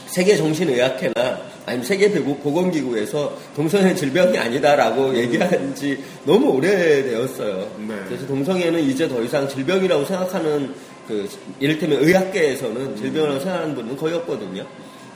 [0.08, 7.72] 세계 정신의학회나 아니면 세계 보건기구에서 동성애 질병이 아니다라고 얘기한 지 너무 오래되었어요.
[7.88, 7.96] 네.
[8.08, 10.74] 그래서 동성애는 이제 더 이상 질병이라고 생각하는
[11.08, 11.28] 그
[11.60, 14.66] 이를테면 의학계에서는 질병이라고 생각하는 분은 거의 없거든요.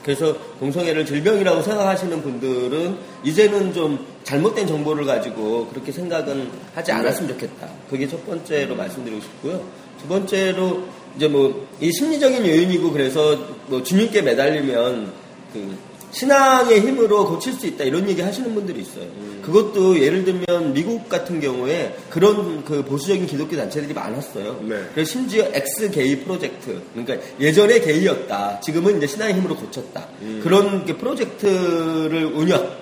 [0.04, 7.68] 그래서 동성애를 질병이라고 생각하시는 분들은 이제는 좀 잘못된 정보를 가지고 그렇게 생각은 하지 않았으면 좋겠다.
[7.90, 9.62] 그게 첫 번째로 말씀드리고 싶고요.
[10.02, 10.84] 두 번째로
[11.16, 13.38] 이제 뭐 이 심리적인 요인이고 그래서
[13.68, 15.14] 뭐 주님께 매달리면
[15.54, 15.78] 그
[16.12, 19.04] 신앙의 힘으로 고칠 수 있다 이런 얘기 하시는 분들이 있어요.
[19.04, 19.42] 음.
[19.46, 24.60] 그것도 예를 들면 미국 같은 경우에 그런 그 보수적인 기독교 단체들이 많았어요.
[24.64, 24.84] 네.
[24.94, 30.42] 그래서 심지어 ex-gay project 그러니까 예전에 게이였다 지금은 이제 신앙의 힘으로 고쳤다 음.
[30.44, 32.76] 그런 프로젝트를 운영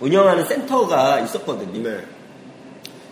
[0.00, 1.88] 운영하는 센터가 있었거든요.
[1.88, 1.98] 네.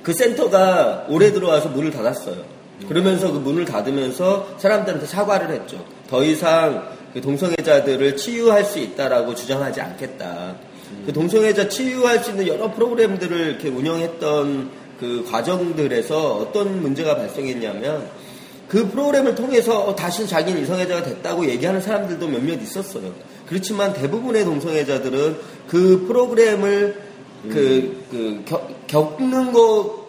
[0.03, 2.58] 그 센터가 올해 들어와서 문을 닫았어요.
[2.83, 2.89] 음.
[2.89, 5.85] 그러면서 그 문을 닫으면서 사람들한테 사과를 했죠.
[6.09, 10.57] 더 이상 그 동성애자들을 치유할 수 있다라고 주장하지 않겠다.
[10.91, 11.03] 음.
[11.07, 14.70] 그 동성애자 치유할 수 있는 여러 프로그램들을 이렇게 운영했던
[15.01, 18.09] 그 과정들에서 어떤 문제가 발생했냐면
[18.68, 23.12] 그 프로그램을 통해서 어, 다시 자기는 이성애자가 됐다고 얘기하는 사람들도 몇몇 있었어요.
[23.47, 27.09] 그렇지만 대부분의 동성애자들은 그 프로그램을
[27.45, 30.07] 그, 그, 겪, 겪는 거,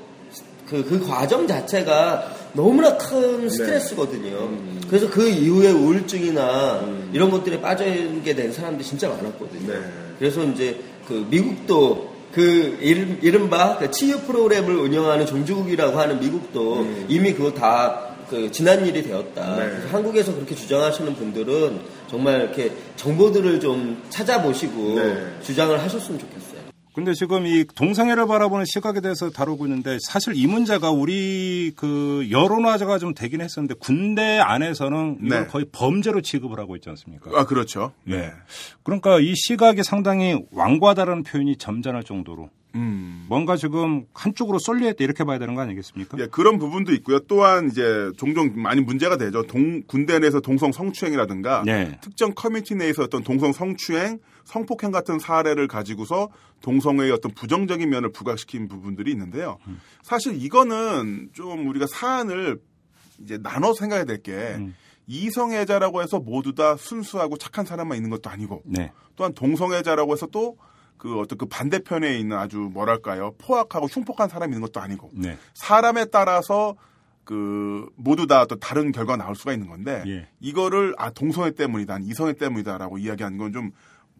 [0.67, 3.49] 그, 그 과정 자체가 너무나 큰 네.
[3.49, 4.37] 스트레스거든요.
[4.37, 4.81] 음.
[4.87, 7.09] 그래서 그 이후에 우울증이나 음.
[7.13, 9.73] 이런 것들에 빠져게 된 사람들이 진짜 많았거든요.
[9.73, 9.79] 네.
[10.17, 17.05] 그래서 이제 그 미국도 그 이른, 바 그 치유 프로그램을 운영하는 종주국이라고 하는 미국도 음.
[17.07, 19.55] 이미 그거 다 그 지난 일이 되었다.
[19.55, 19.69] 네.
[19.69, 21.79] 그래서 한국에서 그렇게 주장하시는 분들은
[22.09, 25.17] 정말 이렇게 정보들을 좀 찾아보시고 네.
[25.41, 26.48] 주장을 하셨으면 좋겠어요.
[26.93, 32.97] 근데 지금 이 동성애를 바라보는 시각에 대해서 다루고 있는데 사실 이 문제가 우리 그 여론화가
[32.97, 35.47] 좀 되긴 했었는데 군대 안에서는 이걸 네.
[35.47, 37.31] 거의 범죄로 취급을 하고 있지 않습니까?
[37.35, 37.93] 아 그렇죠.
[38.03, 38.31] 네.
[38.83, 43.25] 그러니까 이 시각이 상당히 왕과다라는 표현이 점잖을 정도로 음.
[43.27, 46.17] 뭔가 지금 한쪽으로 쏠려있다 이렇게 봐야 되는 거 아니겠습니까?
[46.19, 47.19] 예, 그런 부분도 있고요.
[47.21, 49.43] 또한 이제 종종 많이 문제가 되죠.
[49.43, 51.97] 동, 군대 내에서 동성 성추행이라든가 네.
[52.01, 54.19] 특정 커뮤니티 내에서 어떤 동성 성추행,
[54.49, 56.29] 성폭행 같은 사례를 가지고서
[56.61, 59.57] 동성애의 어떤 부정적인 면을 부각시킨 부분들이 있는데요.
[59.67, 59.79] 음.
[60.03, 62.59] 사실 이거는 좀 우리가 사안을
[63.19, 64.75] 이제 나눠 생각해야 될게 음.
[65.07, 68.91] 이성애자라고 해서 모두 다 순수하고 착한 사람만 있는 것도 아니고 네.
[69.15, 70.55] 또한 동성애자라고 해서 또
[70.99, 75.37] 그 어떤 그 반대편에 있는 아주 뭐랄까요 포악하고 흉폭한 사람이 있는 것도 아니고 네.
[75.55, 76.75] 사람에 따라서
[77.23, 80.27] 그 모두 다 또 다른 결과가 나올 수가 있는 건데 예.
[80.41, 83.71] 이거를 아 동성애 때문이다 이성애 때문이다라고 이야기하는 건 좀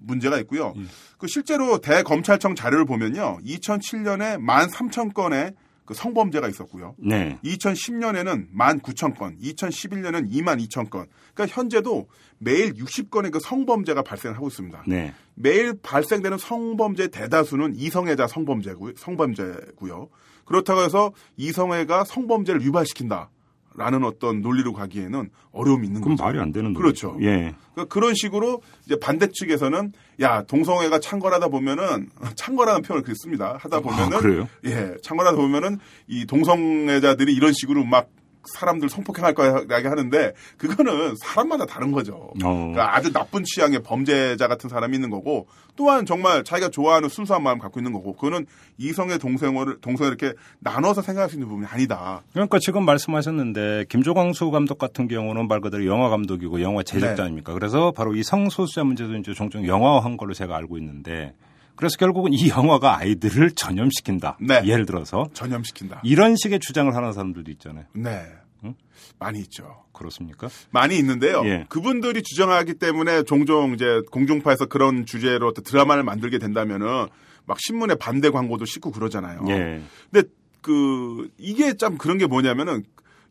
[0.01, 0.73] 문제가 있고요.
[0.77, 0.81] 예.
[1.17, 3.39] 그 실제로 대검찰청 자료를 보면요.
[3.45, 5.55] 2007년에 13,000건의
[5.89, 6.93] 그 성범죄가 있었고요.
[6.99, 7.39] 네.
[7.43, 11.07] 2010년에는 19,000건, 2011년에는 22,000건.
[11.33, 14.83] 그러니까 현재도 매일 60건의 그 성범죄가 발생하고 있습니다.
[14.85, 15.15] 네.
[15.33, 20.09] 매일 발생되는 성범죄 대다수는 이성애자 성범죄고 성범죄고요.
[20.45, 23.31] 그렇다고 해서 이성애가 성범죄를 유발시킨다.
[23.75, 26.25] 라는 어떤 논리로 가기에는 어려움이 있는 그럼 거죠.
[26.25, 27.13] 말이 안 되는 그렇죠.
[27.13, 27.25] 거죠.
[27.25, 27.53] 예.
[27.73, 33.57] 그러니까 그런 식으로 이제 반대 측에서는 야 동성애가 창궐하다 보면은 창궐하는 표현을 그랬습니다.
[33.59, 34.47] 하다 아, 보면은 아, 그래요?
[34.65, 38.09] 예 창궐하다 보면은 이 동성애자들이 이런 식으로 막
[38.53, 42.31] 사람들 성폭행할 거라고 하는데 그거는 사람마다 다른 거죠.
[42.43, 42.49] 어.
[42.49, 47.55] 그러니까 아주 나쁜 취향의 범죄자 같은 사람이 있는 거고 또한 정말 자기가 좋아하는 순수한 마음
[47.55, 48.45] 을 갖고 있는 거고 그거는
[48.77, 52.21] 이성의 동성을 동성을 이렇게 나눠서 생각할 수 있는 부분이 아니다.
[52.33, 57.53] 그러니까 지금 말씀하셨는데 김조광수 감독 같은 경우는 말 그대로 영화 감독이고 영화 제작자 아닙니까?
[57.53, 57.59] 네.
[57.59, 61.33] 그래서 바로 이 성소수자 문제도 이제 종종 영화화한 걸로 제가 알고 있는데
[61.79, 64.37] 그래서 결국은 이 영화가 아이들을 전염시킨다.
[64.41, 64.61] 네.
[64.65, 66.01] 예를 들어서 전염시킨다.
[66.03, 67.85] 이런 식의 주장을 하는 사람들도 있잖아요.
[67.93, 68.25] 네.
[68.63, 68.75] 응?
[69.17, 69.83] 많이 있죠.
[69.93, 70.49] 그렇습니까?
[70.71, 71.41] 많이 있는데요.
[71.45, 71.65] 예.
[71.69, 77.07] 그분들이 주장하기 때문에 종종 이제 공중파에서 그런 주제로 드라마를 만들게 된다면은
[77.45, 79.43] 막 신문에 반대 광고도 싣고 그러잖아요.
[79.49, 79.81] 예.
[80.11, 80.29] 근데
[80.61, 82.83] 그 이게 참 그런 게 뭐냐면은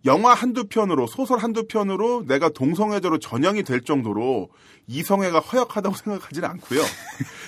[0.05, 4.49] 영화 한두 편으로 소설 한두 편으로 내가 동성애자로 전형이 될 정도로
[4.86, 6.80] 이성애가 허약하다고 생각하지는 않고요.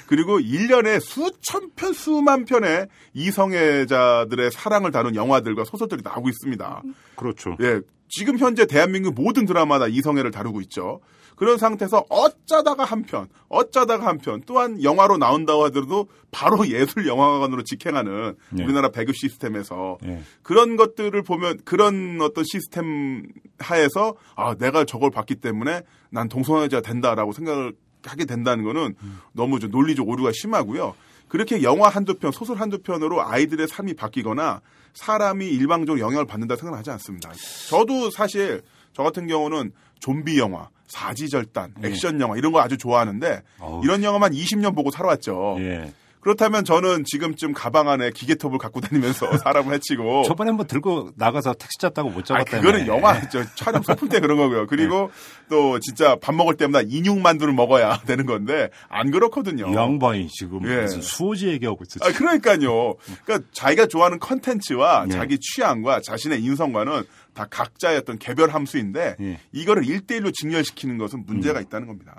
[0.06, 6.82] 그리고 1년에 수천 편, 수만 편의 이성애자들의 사랑을 다룬 영화들과 소설들이 나오고 있습니다.
[7.16, 7.56] 그렇죠.
[7.60, 7.80] 예.
[8.08, 11.00] 지금 현재 대한민국 모든 드라마다 이성애를 다루고 있죠.
[11.40, 17.62] 그런 상태에서 어쩌다가 한 편, 어쩌다가 한 편, 또한 영화로 나온다고 하더라도 바로 예술 영화관으로
[17.62, 18.62] 직행하는 네.
[18.62, 20.22] 우리나라 배급 시스템에서 네.
[20.42, 23.26] 그런 것들을 보면 그런 어떤 시스템
[23.58, 25.80] 하에서 아 내가 저걸 봤기 때문에
[26.10, 27.72] 난 동성애자 된다라고 생각을
[28.04, 29.18] 하게 된다는 거는 음.
[29.32, 30.94] 너무 좀 논리적 오류가 심하고요.
[31.28, 34.60] 그렇게 영화 한두 편, 소설 한두 편으로 아이들의 삶이 바뀌거나
[34.92, 37.32] 사람이 일방적으로 영향을 받는다 생각하지 않습니다.
[37.70, 38.60] 저도 사실
[38.92, 41.88] 저 같은 경우는 좀비 영화, 사지절단, 예.
[41.88, 43.82] 액션 영화 이런 거 아주 좋아하는데 어우.
[43.84, 45.56] 이런 영화만 20년 보고 살아왔죠.
[45.60, 45.92] 예.
[46.20, 51.78] 그렇다면 저는 지금쯤 가방 안에 기계톱을 갖고 다니면서 사람을 해치고 저번에 한번 들고 나가서 택시
[51.80, 52.58] 잡다고 못 잡았다.
[52.58, 54.66] 아, 그거는 영화 저 촬영 소품 때 그런 거고요.
[54.66, 55.44] 그리고 네.
[55.48, 59.74] 또 진짜 밥 먹을 때마다 인육 만두를 먹어야 되는 건데 안 그렇거든요.
[59.74, 60.82] 양반이 지금 예.
[60.82, 62.06] 무슨 수호지 얘기하고 있어.
[62.06, 62.96] 아, 그러니까요.
[63.24, 65.14] 그러니까 자기가 좋아하는 컨텐츠와 네.
[65.14, 67.02] 자기 취향과 자신의 인성과는
[67.34, 69.40] 다 각자의 어떤 개별 함수인데 네.
[69.52, 71.64] 이거를 일대일로 직렬시키는 것은 문제가 음.
[71.64, 72.16] 있다는 겁니다.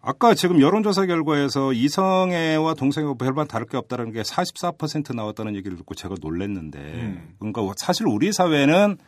[0.00, 5.94] 아까 지금 여론조사 결과에서 이성애와 동성애가 별반 다를 게 없다는 게 44% 나왔다는 얘기를 듣고
[5.94, 7.34] 제가 놀랐는데 음.
[7.38, 8.98] 그러니까 사실 우리 사회는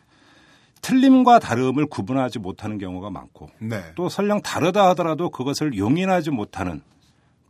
[0.83, 3.83] 틀림과 다름을 구분하지 못하는 경우가 많고 네.
[3.95, 6.83] 또 설령 다르다 하더라도 그것을 용인하지 못하는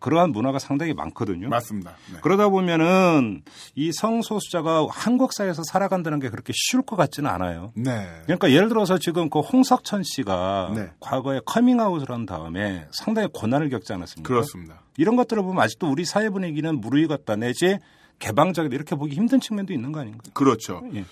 [0.00, 1.48] 그러한 문화가 상당히 많거든요.
[1.48, 1.94] 맞습니다.
[2.12, 2.18] 네.
[2.22, 3.42] 그러다 보면은
[3.74, 7.72] 이 성소수자가 한국 사회에서 살아간다는 게 그렇게 쉬울 것 같지는 않아요.
[7.76, 8.08] 네.
[8.24, 10.90] 그러니까 예를 들어서 지금 그 홍석천 씨가 네.
[11.00, 14.26] 과거에 커밍아웃을 한 다음에 상당히 고난을 겪지 않았습니까?
[14.26, 14.82] 그렇습니다.
[14.96, 17.78] 이런 것들을 보면 아직도 우리 사회 분위기는 무르익었다 내지
[18.18, 20.30] 개방적이다 이렇게 보기 힘든 측면도 있는 거 아닌가요?
[20.32, 20.82] 그렇죠.
[20.94, 21.04] 예.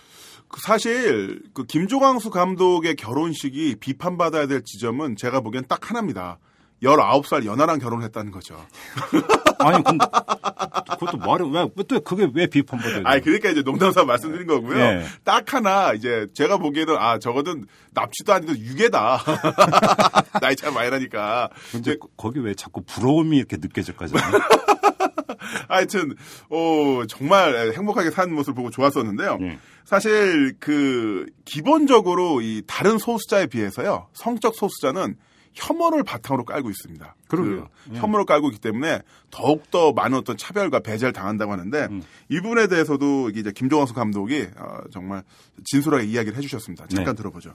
[0.48, 6.38] 그 사실 그 김조광수 감독의 결혼식이 비판받아야 될 지점은 제가 보기엔 딱 하나입니다.
[6.82, 8.64] 19살 연하랑 결혼했다는 거죠.
[9.58, 10.06] 아니, 근데
[10.98, 13.02] 그것도 말이 왜, 또 그게 왜 비판받아요?
[13.04, 14.76] 아니, 그러니까 이제 농담삼아 말씀드린 거고요.
[14.76, 15.04] 네.
[15.24, 19.18] 딱 하나 이제 제가 보기에는 아, 저거는 납치도 아니고 유괴다.
[20.40, 21.50] 나이 차 많이 나니까.
[21.72, 24.14] 근데 이제, 거기 왜 자꾸 부러움이 이렇게 느껴질까지?
[25.68, 26.14] 하여튼,
[26.50, 29.38] 어, 정말 행복하게 사는 모습을 보고 좋았었는데요.
[29.38, 29.58] 네.
[29.84, 35.16] 사실 그, 기본적으로 이 다른 소수자에 비해서요, 성적 소수자는
[35.58, 37.16] 혐오를 바탕으로 깔고 있습니다.
[37.26, 37.68] 그러게요.
[37.84, 37.98] 그 예.
[37.98, 42.02] 혐오를 깔고 있기 때문에 더욱더 많은 어떤 차별과 배제를 당한다고 하는데 음.
[42.28, 45.22] 이 부분에 대해서도 이제 김종환수 감독이 어, 정말
[45.64, 46.86] 진솔하게 이야기를 해주셨습니다.
[46.86, 47.18] 잠깐 네.
[47.18, 47.54] 들어보죠.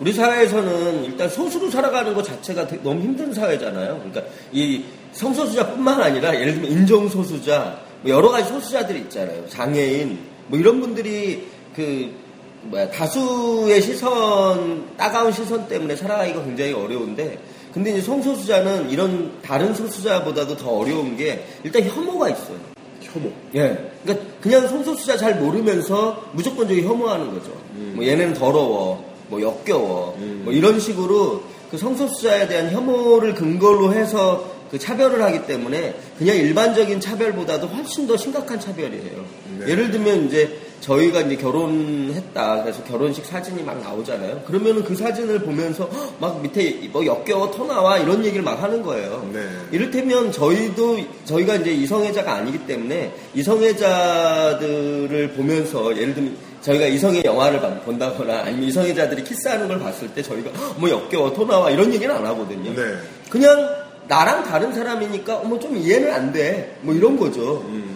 [0.00, 3.98] 우리 사회에서는 일단 소수로 살아가는 것 자체가 너무 힘든 사회잖아요.
[3.98, 9.48] 그러니까 이 성소수자뿐만 아니라 예를 들면 인종소수자, 뭐 여러 가지 소수자들이 있잖아요.
[9.48, 12.21] 장애인, 뭐 이런 분들이 그
[12.64, 17.38] 뭐야 다수의 시선 따가운 시선 때문에 살아가기가 굉장히 어려운데
[17.72, 22.56] 근데 이제 성소수자는 이런 다른 소수자보다도 더 어려운 게 일단 혐오가 있어요.
[23.00, 23.32] 혐오.
[23.54, 23.90] 예.
[24.02, 27.50] 그러니까 그냥 성소수자 잘 모르면서 무조건적인 혐오하는 거죠.
[27.74, 27.92] 음.
[27.96, 30.42] 뭐 얘네는 더러워, 뭐 역겨워, 음.
[30.44, 37.00] 뭐 이런 식으로 그 성소수자에 대한 혐오를 근거로 해서 그 차별을 하기 때문에 그냥 일반적인
[37.00, 39.24] 차별보다도 훨씬 더 심각한 차별이에요.
[39.58, 39.68] 네.
[39.68, 42.62] 예를 들면 이제 저희가 이제 결혼했다.
[42.62, 44.42] 그래서 결혼식 사진이 막 나오잖아요.
[44.46, 49.30] 그러면은 그 사진을 보면서 막 밑에 뭐 역겨워 터 나와 이런 얘기를 막 하는 거예요.
[49.32, 49.40] 네.
[49.70, 58.40] 이를테면 저희도 저희가 이제 이성애자가 아니기 때문에 이성애자들을 보면서 예를 들면 저희가 이성의 영화를 본다거나
[58.40, 62.74] 아니면 이성애자들이 키스하는 걸 봤을 때 저희가 뭐 역겨워 토 나와 이런 얘기는 안 하거든요.
[62.74, 62.94] 네.
[63.30, 66.76] 그냥 나랑 다른 사람이니까 어머 좀 이해는 안 돼.
[66.82, 67.64] 뭐 이런 거죠.
[67.68, 67.91] 음.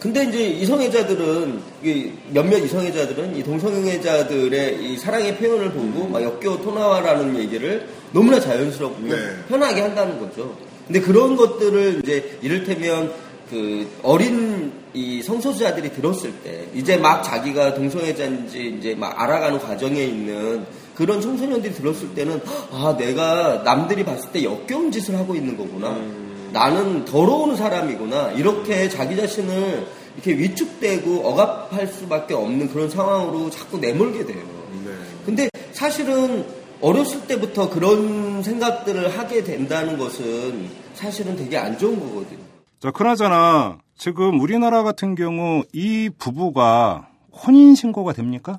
[0.00, 1.60] 근데 이제 이성애자들은
[2.30, 9.16] 몇몇 이성애자들은 이 동성애자들의 이 사랑의 표현을 보고 막 역겨워 토나와라는 얘기를 너무나 자연스럽고 네.
[9.48, 10.56] 편하게 한다는 거죠.
[10.86, 13.12] 근데 그런 것들을 이제 이를테면
[13.50, 20.64] 그 어린 이 성소수자들이 들었을 때 이제 막 자기가 동성애자인지 이제 막 알아가는 과정에 있는
[20.94, 22.40] 그런 청소년들이 들었을 때는
[22.72, 25.90] 아 내가 남들이 봤을 때 역겨운 짓을 하고 있는 거구나.
[25.90, 26.29] 음.
[26.52, 28.32] 나는 더러운 사람이구나.
[28.32, 34.42] 이렇게 자기 자신을 이렇게 위축되고 억압할 수밖에 없는 그런 상황으로 자꾸 내몰게 돼요.
[34.84, 34.90] 네.
[35.24, 36.44] 근데 사실은
[36.80, 42.40] 어렸을 때부터 그런 생각들을 하게 된다는 것은 사실은 되게 안 좋은 거거든요.
[42.80, 48.58] 자, 그나저나 지금 우리나라 같은 경우 이 부부가 혼인 신고가 됩니까?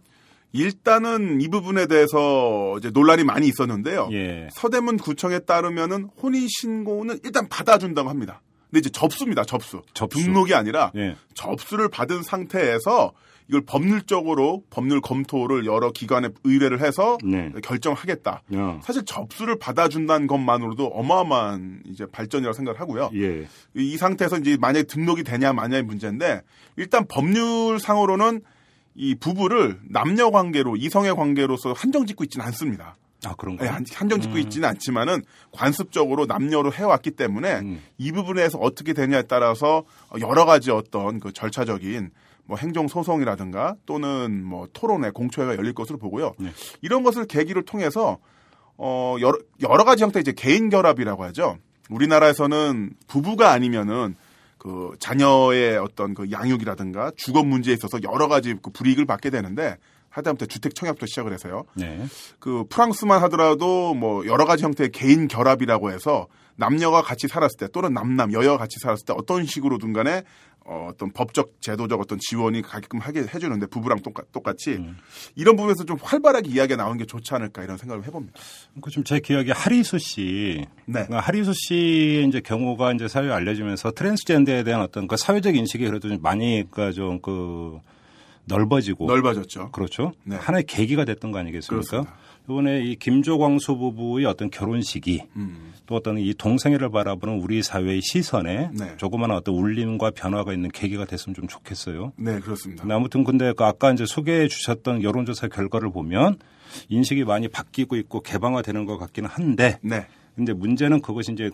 [0.54, 4.10] 일단은 이 부분에 대해서 이제 논란이 많이 있었는데요.
[4.12, 4.50] 예.
[4.52, 8.42] 서대문 구청에 따르면은 혼인 신고는 일단 받아준다고 합니다.
[8.70, 9.44] 근데 이제 접수입니다.
[9.44, 9.82] 접수.
[9.94, 10.22] 접수.
[10.22, 11.16] 등록이 아니라 예.
[11.34, 13.14] 접수를 받은 상태에서
[13.48, 17.52] 이걸 법률적으로 법률 검토를 여러 기관에 의뢰를 해서 네.
[17.62, 18.44] 결정하겠다.
[18.56, 18.80] 야.
[18.82, 23.10] 사실 접수를 받아준다는 것만으로도 어마어마한 이제 발전이라고 생각을 하고요.
[23.16, 23.48] 예.
[23.76, 26.42] 이 상태에서 이제 만약에 등록이 되냐 마냐의 문제인데
[26.78, 28.42] 일단 법률상으로는
[28.96, 32.96] 이 부부를 남녀 관계로 이성의 관계로서 한정 짓고 있지는 않습니다.
[33.24, 33.72] 아, 그런가요?
[33.72, 34.40] 네, 한정 짓고 음.
[34.40, 35.22] 있지는 않지만은
[35.52, 37.82] 관습적으로 남녀로 해왔기 때문에 음.
[37.98, 39.84] 이 부분에서 어떻게 되냐에 따라서
[40.20, 42.10] 여러 가지 어떤 그 절차적인
[42.46, 46.34] 뭐 행정 소송이라든가 또는 뭐 토론회 공초회가 열릴 것으로 보고요.
[46.40, 46.52] 네.
[46.82, 48.18] 이런 것을 계기를 통해서
[48.78, 51.58] 어 여러, 여러 가지 형태 이제 개인 결합이라고 하죠.
[51.90, 54.16] 우리나라에서는 부부가 아니면은
[54.62, 59.78] 그 자녀의 어떤 그 양육이라든가 주거 문제에 있어서 여러 가지 그 불이익을 받게 되는데
[60.10, 61.64] 하다못해 주택 청약부터 시작을 해서요.
[61.74, 62.06] 네.
[62.38, 67.92] 그 프랑스만 하더라도 뭐 여러 가지 형태의 개인 결합이라고 해서 남녀가 같이 살았을 때 또는
[67.94, 70.22] 남남 여여가 같이 살았을 때 어떤 식으로든 간에
[70.72, 74.96] 어, 어떤 법적 제도적 어떤 지원이 가게끔 하게 해주는데 부부랑 똑같, 똑같 이 음.
[75.36, 78.40] 이런 부분에서 좀 활발하게 이야기가 나오는 게 좋지 않을까 이런 생각을 해봅니다.
[78.82, 81.04] 그 좀 제 기억에 하리수 씨, 네.
[81.04, 86.08] 그러니까 하리수 씨의 이제 경우가 이제 사회에 알려지면서 트랜스젠더에 대한 어떤 그 사회적 인식이 그래도
[86.08, 87.80] 좀 많이 그러니까 좀그
[88.46, 89.72] 넓어지고 넓어졌죠.
[89.72, 90.14] 그렇죠.
[90.24, 90.38] 네.
[90.38, 91.86] 하나의 계기가 됐던 거 아니겠습니까?
[91.90, 92.18] 그렇습니다.
[92.46, 95.74] 이번에 이 김조광수 부부의 어떤 결혼식이 음.
[95.86, 98.98] 또 어떤 이 동생애를 바라보는 우리 사회의 시선에 네.
[98.98, 102.14] 조그마한 어떤 울림과 변화가 있는 계기가 됐으면 좀 좋겠어요.
[102.18, 102.84] 네, 그렇습니다.
[102.90, 106.38] 아무튼 근데 그 아까 이제 소개해 주셨던 여론조사 결과를 보면
[106.90, 110.08] 인식이 많이 바뀌고 있고 개방화되는 것 같기는 한데 네.
[110.36, 111.52] 근데 문제는 그것이 이제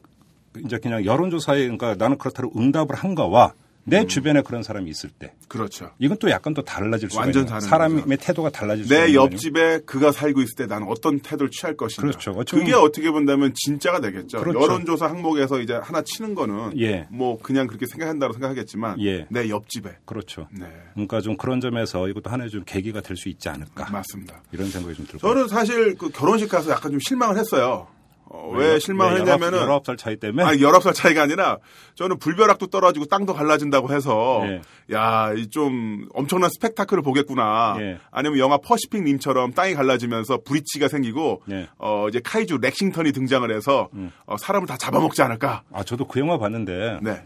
[0.63, 3.53] 이제 그냥 여론조사에 그러니까 나는 그렇다고 응답을 한 거와
[3.87, 4.07] 내 음.
[4.07, 5.33] 주변에 그런 사람이 있을 때.
[5.47, 5.91] 그렇죠.
[5.99, 8.15] 이건 또 약간 또 달라질 수가 완전 다른 사람의 거죠.
[8.17, 12.01] 태도가 달라질 수가 내 옆집에 그가 살고 있을 때 나는 어떤 태도를 취할 것인가.
[12.09, 12.33] 그렇죠.
[12.49, 14.39] 그게 어떻게 본다면 진짜가 되겠죠.
[14.39, 14.61] 그렇죠.
[14.61, 17.07] 여론조사 항목에서 이제 하나 치는 거는 예.
[17.09, 19.25] 뭐 그냥 그렇게 생각한다고 생각하겠지만 예.
[19.29, 19.97] 내 옆집에.
[20.05, 20.47] 그렇죠.
[20.51, 20.65] 네.
[20.93, 23.89] 그러니까 좀 그런 점에서 이것도 하나의 좀 계기가 될 수 있지 않을까.
[23.89, 24.43] 맞습니다.
[24.51, 25.19] 이런 생각이 좀 들고.
[25.19, 27.87] 저는 사실 그 결혼식 가서 약간 좀 실망을 했어요.
[28.29, 31.57] 어, 왜 실망을 했냐면은 19살 차이 때문에 아니 19살 차이가 아니라
[31.95, 34.61] 저는 불벼락도 떨어지고 땅도 갈라진다고 해서 예.
[34.93, 37.77] 야, 좀 엄청난 스펙타클을 보겠구나.
[37.79, 37.99] 예.
[38.11, 41.67] 아니면 영화 퍼시픽 림처럼 땅이 갈라지면서 breach가 생기고 예.
[41.77, 44.11] 어 이제 怪獣 렉싱턴이 등장을 해서 음.
[44.25, 45.63] 어, 사람을 다 잡아먹지 않을까?
[45.71, 47.21] 아, 저도 그 영화 봤는데 네.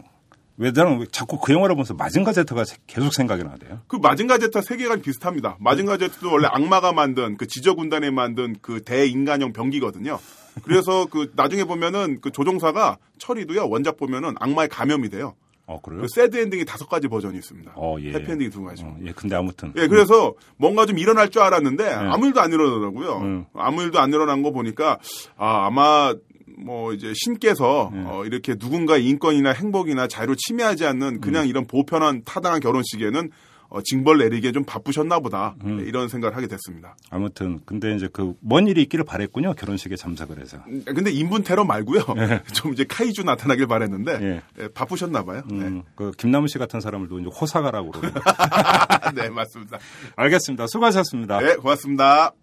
[0.62, 3.80] 왜 나는 자꾸 그 영화를 보면서 마징가 제트가 계속 생각이 나대요.
[3.88, 5.56] 그 마징가 제트 세계관이 비슷합니다.
[5.58, 10.20] 마징가 제트도 원래 악마가 만든 그 지저 군단에 만든 그 대인간형 병기거든요.
[10.62, 15.34] 그래서 그 나중에 보면은 그 조종사가 철이도요 원작 보면은 악마의 감염이 돼요.
[15.66, 16.02] 어, 그래요?
[16.02, 17.72] 그 sad ending이 다섯 가지 버전이 있습니다.
[17.74, 18.12] 어, 예.
[18.12, 18.84] 해피 엔딩이 두 가지.
[18.84, 19.72] 어, 예, 근데 아무튼.
[19.76, 21.92] 예, 그래서 뭔가 좀 일어날 줄 알았는데 네.
[21.92, 23.16] 아무 일도 안 일어나더라고요.
[23.18, 23.46] 음.
[23.54, 24.98] 아무 일도 안 일어난 거 보니까
[25.36, 26.14] 아, 아마
[26.58, 28.04] 뭐 이제 신께서 네.
[28.06, 31.48] 어, 이렇게 누군가 인권이나 행복이나 자유를 침해하지 않는 그냥 음.
[31.48, 33.30] 이런 보편한 타당한 결혼식에는
[33.72, 35.78] 어, 징벌 내리기에 좀 바쁘셨나 보다 음.
[35.78, 36.94] 네, 이런 생각을 하게 됐습니다.
[37.08, 40.58] 아무튼 근데 이제 그뭔 일이 있기를 바랬군요 결혼식에 참석을 해서.
[40.66, 42.02] 음, 근데 인분 테러 말고요.
[42.14, 42.42] 네.
[42.52, 44.42] 좀 이제 카이주 나타나길 바랬는데 네.
[44.58, 45.42] 네, 바쁘셨나 봐요.
[45.50, 45.82] 음, 네.
[45.94, 48.20] 그 김남우 씨 같은 사람을도 이제 호사가라고 그러고.
[49.16, 49.78] 네 맞습니다.
[50.16, 50.66] 알겠습니다.
[50.66, 51.40] 수고하셨습니다.
[51.40, 52.34] 네 고맙습니다.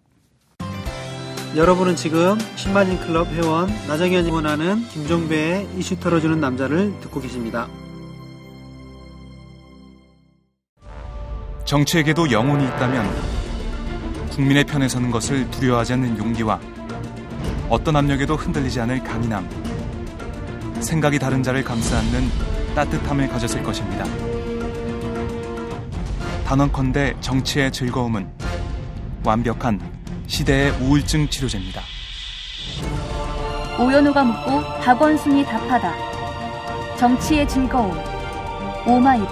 [1.56, 7.66] 여러분은 지금 신마진 클럽 회원 나정현이 원하는 김종배의 이슈 털어주는 남자를 듣고 계십니다.
[11.64, 13.04] 정치에게도 영혼이 있다면
[14.30, 16.60] 국민의 편에 서는 것을 두려워하지 않는 용기와
[17.68, 19.48] 어떤 압력에도 흔들리지 않을 강인함,
[20.80, 22.28] 생각이 다른 자를 감싸 안는
[22.76, 24.04] 따뜻함을 가졌을 것입니다.
[26.44, 28.28] 단언컨대 정치의 즐거움은
[29.24, 29.99] 완벽한
[30.30, 31.82] 시대의 우울증 치료제입니다.
[33.80, 36.96] 오연우가 묻고 박원순이 답하다.
[36.96, 37.98] 정치의 즐거움.
[38.86, 39.28] 오마이북.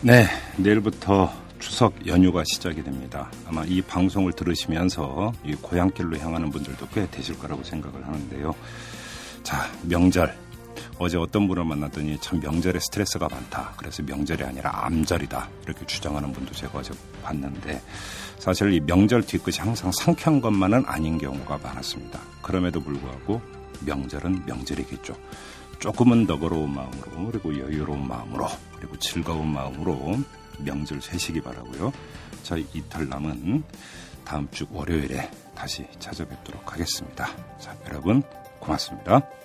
[0.00, 3.30] 네, 내일부터 추석 연휴가 시작이 됩니다.
[3.46, 8.52] 아마 이 방송을 들으시면서 이 고향길로 향하는 분들도 꽤 되실 거라고 생각을 하는데요.
[9.44, 10.41] 자, 명절.
[11.02, 13.74] 어제 어떤 분을 만났더니 참 명절에 스트레스가 많다.
[13.76, 15.48] 그래서 명절이 아니라 암절이다.
[15.64, 17.82] 이렇게 주장하는 분도 제가 어제 봤는데
[18.38, 22.20] 사실 이 명절 뒤끝이 항상 상쾌한 것만은 아닌 경우가 많았습니다.
[22.40, 23.42] 그럼에도 불구하고
[23.84, 25.14] 명절은 명절이겠죠.
[25.80, 28.46] 조금은 너그러운 마음으로 그리고 여유로운 마음으로
[28.76, 30.18] 그리고 즐거운 마음으로
[30.58, 31.92] 명절 세시기 바라고요.
[32.44, 33.64] 저희 이탈남은
[34.24, 37.28] 다음 주 월요일에 다시 찾아뵙도록 하겠습니다.
[37.58, 38.22] 자, 여러분
[38.60, 39.41] 고맙습니다.